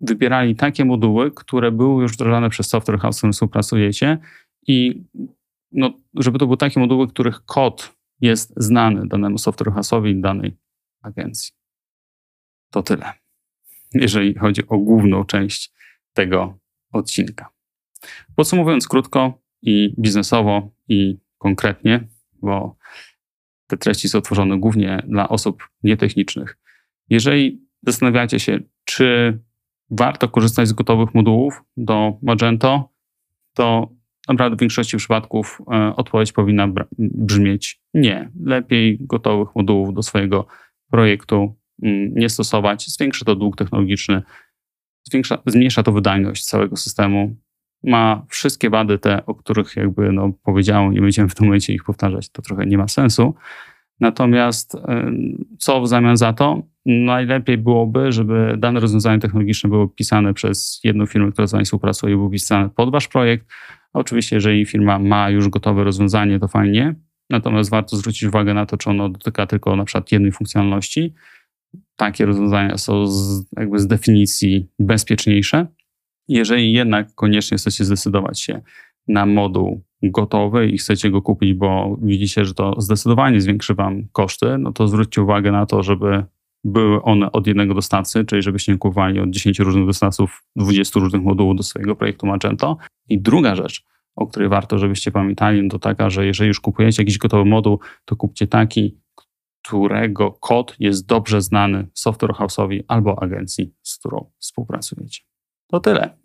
wybierali 0.00 0.56
takie 0.56 0.84
moduły, 0.84 1.30
które 1.30 1.72
były 1.72 2.02
już 2.02 2.12
wdrażane 2.12 2.50
przez 2.50 2.68
software 2.68 2.98
house, 2.98 3.16
z 3.16 3.18
którym 3.18 3.32
współpracujecie 3.32 4.18
i 4.66 5.04
no, 5.72 6.00
żeby 6.14 6.38
to 6.38 6.46
były 6.46 6.56
takie 6.56 6.80
moduły, 6.80 7.08
których 7.08 7.44
kod 7.44 7.96
jest 8.20 8.52
znany 8.56 9.06
danemu 9.08 9.38
software 9.38 9.72
house'owi 9.72 10.20
danej 10.20 10.56
agencji. 11.02 11.52
To 12.70 12.82
tyle, 12.82 13.12
jeżeli 13.94 14.34
chodzi 14.34 14.66
o 14.66 14.78
główną 14.78 15.24
część 15.24 15.72
tego 16.12 16.58
odcinka. 16.92 17.48
Podsumowując 18.36 18.88
krótko 18.88 19.42
i 19.62 19.94
biznesowo 19.98 20.70
i 20.88 21.18
konkretnie, 21.38 22.08
bo 22.42 22.76
te 23.66 23.76
treści 23.76 24.08
są 24.08 24.20
tworzone 24.20 24.58
głównie 24.58 25.02
dla 25.08 25.28
osób 25.28 25.68
nietechnicznych. 25.82 26.58
Jeżeli 27.08 27.65
zastanawiacie 27.86 28.40
się, 28.40 28.58
czy 28.84 29.38
warto 29.90 30.28
korzystać 30.28 30.68
z 30.68 30.72
gotowych 30.72 31.14
modułów 31.14 31.62
do 31.76 32.18
Magento, 32.22 32.92
to 33.54 33.88
naprawdę 34.28 34.56
w 34.56 34.60
większości 34.60 34.96
przypadków 34.96 35.62
e, 35.72 35.96
odpowiedź 35.96 36.32
powinna 36.32 36.68
brzmieć 36.98 37.80
nie. 37.94 38.30
Lepiej 38.44 38.98
gotowych 39.00 39.48
modułów 39.56 39.94
do 39.94 40.02
swojego 40.02 40.46
projektu 40.90 41.56
mm, 41.82 42.14
nie 42.14 42.28
stosować. 42.28 42.86
Zwiększa 42.88 43.24
to 43.24 43.36
dług 43.36 43.56
technologiczny, 43.56 44.22
zwiększa, 45.04 45.38
zmniejsza 45.46 45.82
to 45.82 45.92
wydajność 45.92 46.44
całego 46.44 46.76
systemu. 46.76 47.36
Ma 47.82 48.26
wszystkie 48.28 48.70
wady 48.70 48.98
te, 48.98 49.26
o 49.26 49.34
których 49.34 49.76
jakby 49.76 50.12
no, 50.12 50.32
powiedziałem, 50.42 50.92
nie 50.92 51.00
będziemy 51.00 51.28
w 51.28 51.34
tym 51.34 51.46
momencie 51.46 51.72
ich 51.72 51.84
powtarzać, 51.84 52.28
to 52.30 52.42
trochę 52.42 52.66
nie 52.66 52.78
ma 52.78 52.88
sensu. 52.88 53.34
Natomiast 54.00 54.76
co 55.58 55.80
w 55.80 55.88
zamian 55.88 56.16
za 56.16 56.32
to? 56.32 56.62
Najlepiej 56.86 57.58
byłoby, 57.58 58.12
żeby 58.12 58.54
dane 58.58 58.80
rozwiązanie 58.80 59.18
technologiczne 59.18 59.70
było 59.70 59.88
pisane 59.88 60.34
przez 60.34 60.80
jedną 60.84 61.06
firmę, 61.06 61.32
która 61.32 61.46
z 61.46 61.52
Wami 61.52 61.64
współpracuje, 61.64 62.16
było 62.16 62.30
pisane 62.30 62.70
pod 62.70 62.92
Wasz 62.92 63.08
projekt. 63.08 63.46
Oczywiście, 63.92 64.36
jeżeli 64.36 64.66
firma 64.66 64.98
ma 64.98 65.30
już 65.30 65.48
gotowe 65.48 65.84
rozwiązanie, 65.84 66.38
to 66.38 66.48
fajnie. 66.48 66.94
Natomiast 67.30 67.70
warto 67.70 67.96
zwrócić 67.96 68.22
uwagę 68.22 68.54
na 68.54 68.66
to, 68.66 68.76
czy 68.76 68.90
ono 68.90 69.08
dotyka 69.08 69.46
tylko 69.46 69.76
na 69.76 69.84
przykład 69.84 70.12
jednej 70.12 70.32
funkcjonalności. 70.32 71.14
Takie 71.96 72.26
rozwiązania 72.26 72.78
są 72.78 73.06
z, 73.06 73.46
jakby 73.56 73.78
z 73.78 73.86
definicji 73.86 74.68
bezpieczniejsze. 74.78 75.66
Jeżeli 76.28 76.72
jednak 76.72 77.14
koniecznie 77.14 77.56
chcecie 77.56 77.84
zdecydować 77.84 78.40
się 78.40 78.60
na 79.08 79.26
moduł 79.26 79.82
gotowy 80.02 80.68
i 80.68 80.78
chcecie 80.78 81.10
go 81.10 81.22
kupić, 81.22 81.54
bo 81.54 81.96
widzicie, 82.02 82.44
że 82.44 82.54
to 82.54 82.80
zdecydowanie 82.80 83.40
zwiększy 83.40 83.74
Wam 83.74 84.08
koszty, 84.12 84.58
no 84.58 84.72
to 84.72 84.88
zwróćcie 84.88 85.22
uwagę 85.22 85.52
na 85.52 85.66
to, 85.66 85.82
żeby 85.82 86.24
były 86.64 87.02
one 87.02 87.32
od 87.32 87.46
jednego 87.46 87.74
dostawcy, 87.74 88.24
czyli 88.24 88.42
żebyście 88.42 88.72
nie 88.72 88.78
kupowali 88.78 89.20
od 89.20 89.30
10 89.30 89.58
różnych 89.58 89.86
dostawców 89.86 90.42
20 90.56 91.00
różnych 91.00 91.22
modułów 91.22 91.56
do 91.56 91.62
swojego 91.62 91.96
projektu 91.96 92.26
Magento. 92.26 92.76
I 93.08 93.20
druga 93.20 93.54
rzecz, 93.54 93.84
o 94.16 94.26
której 94.26 94.48
warto, 94.48 94.78
żebyście 94.78 95.10
pamiętali, 95.10 95.62
no 95.62 95.68
to 95.68 95.78
taka, 95.78 96.10
że 96.10 96.26
jeżeli 96.26 96.48
już 96.48 96.60
kupujecie 96.60 97.02
jakiś 97.02 97.18
gotowy 97.18 97.44
moduł, 97.44 97.80
to 98.04 98.16
kupcie 98.16 98.46
taki, 98.46 99.00
którego 99.64 100.32
kod 100.32 100.76
jest 100.78 101.06
dobrze 101.06 101.40
znany 101.40 101.88
software 101.94 102.32
house'owi 102.32 102.82
albo 102.88 103.22
agencji, 103.22 103.74
z 103.82 103.98
którą 103.98 104.30
współpracujecie. 104.38 105.22
To 105.66 105.80
tyle 105.80 106.18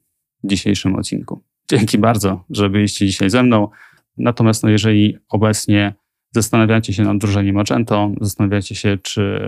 w 0.43 0.47
dzisiejszym 0.47 0.95
odcinku. 0.95 1.43
Dzięki 1.71 1.97
bardzo, 1.97 2.43
że 2.49 2.69
byliście 2.69 3.05
dzisiaj 3.05 3.29
ze 3.29 3.43
mną. 3.43 3.67
Natomiast 4.17 4.63
no, 4.63 4.69
jeżeli 4.69 5.17
obecnie 5.29 5.93
zastanawiacie 6.31 6.93
się 6.93 7.03
nad 7.03 7.15
wdrożeniem 7.15 7.55
Magento, 7.55 8.11
zastanawiacie 8.21 8.75
się, 8.75 8.97
czy 9.01 9.41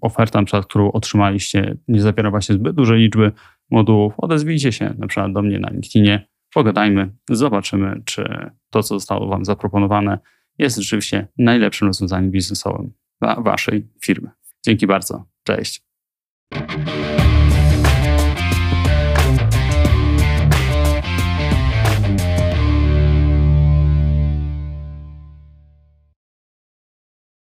oferta, 0.00 0.40
na 0.40 0.44
przykład, 0.44 0.66
którą 0.66 0.92
otrzymaliście, 0.92 1.76
nie 1.88 2.00
zawiera 2.00 2.30
właśnie 2.30 2.54
zbyt 2.54 2.76
dużej 2.76 3.00
liczby 3.00 3.32
modułów, 3.70 4.14
odezwijcie 4.16 4.72
się 4.72 4.94
na 4.98 5.06
przykład 5.06 5.32
do 5.32 5.42
mnie 5.42 5.58
na 5.58 5.70
LinkedInie, 5.70 6.26
pogadajmy, 6.54 7.10
zobaczymy, 7.30 8.02
czy 8.04 8.50
to, 8.70 8.82
co 8.82 8.94
zostało 8.94 9.28
Wam 9.28 9.44
zaproponowane, 9.44 10.18
jest 10.58 10.76
rzeczywiście 10.76 11.28
najlepszym 11.38 11.88
rozwiązaniem 11.88 12.30
biznesowym 12.30 12.92
dla 13.20 13.40
Waszej 13.40 13.86
firmy. 14.04 14.30
Dzięki 14.66 14.86
bardzo. 14.86 15.24
Cześć. 15.44 15.82